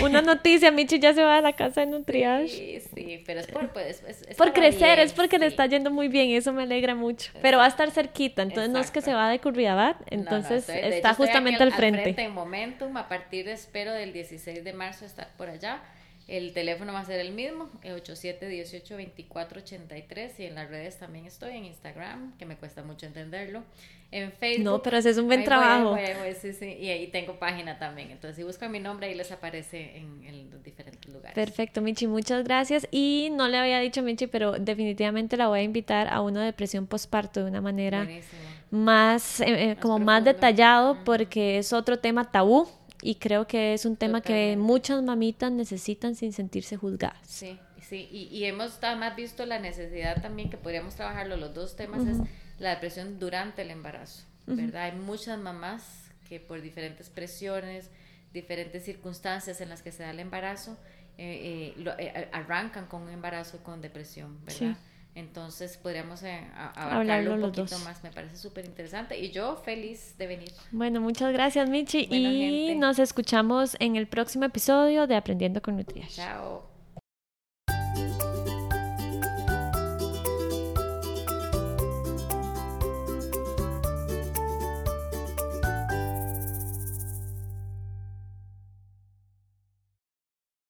[0.00, 2.48] Una noticia, Michi ya se va a la casa de un triage.
[2.48, 4.02] Sí, sí, pero es por, pues,
[4.36, 7.32] por crecer, es porque le está yendo muy bien, eso me alegra mucho.
[7.42, 11.14] Pero va a estar cerquita, entonces no es que se va de Curriabat, entonces está
[11.14, 11.98] justamente al, frente.
[11.98, 12.22] al frente.
[12.22, 15.82] En Momentum, a partir, espero, del 16 de marzo estar por allá.
[16.26, 21.66] El teléfono va a ser el mismo, 8718-2483 y en las redes también estoy, en
[21.66, 23.62] Instagram, que me cuesta mucho entenderlo,
[24.10, 24.64] en Facebook.
[24.64, 25.98] No, pero ese es un buen trabajo.
[26.40, 29.98] sí, sí, y ahí tengo página también, entonces si buscan mi nombre ahí les aparece
[29.98, 31.34] en, los diferentes lugares.
[31.34, 35.62] Perfecto, Michi, muchas gracias y no le había dicho Michi, pero definitivamente la voy a
[35.62, 38.08] invitar a una depresión postparto de una manera
[38.70, 42.66] más, eh, eh, como más detallado porque es otro tema tabú
[43.02, 47.18] y creo que es un tema que muchas mamitas necesitan sin sentirse juzgadas.
[47.26, 51.76] Sí, sí, y, y hemos además visto la necesidad también que podríamos trabajarlo, los dos
[51.76, 52.18] temas es
[52.58, 54.84] la depresión durante el embarazo, ¿verdad?
[54.84, 57.90] Hay muchas mamás que por diferentes presiones,
[58.32, 60.76] diferentes circunstancias en las que se da el embarazo,
[61.16, 64.76] eh, eh, eh, arrancan con un embarazo con depresión, ¿verdad?
[65.14, 66.40] Entonces podríamos eh,
[66.74, 70.52] hablarlo un poquito más, me parece súper interesante y yo feliz de venir.
[70.72, 76.16] Bueno, muchas gracias Michi y nos escuchamos en el próximo episodio de Aprendiendo con Nutrias.
[76.16, 76.73] Chao.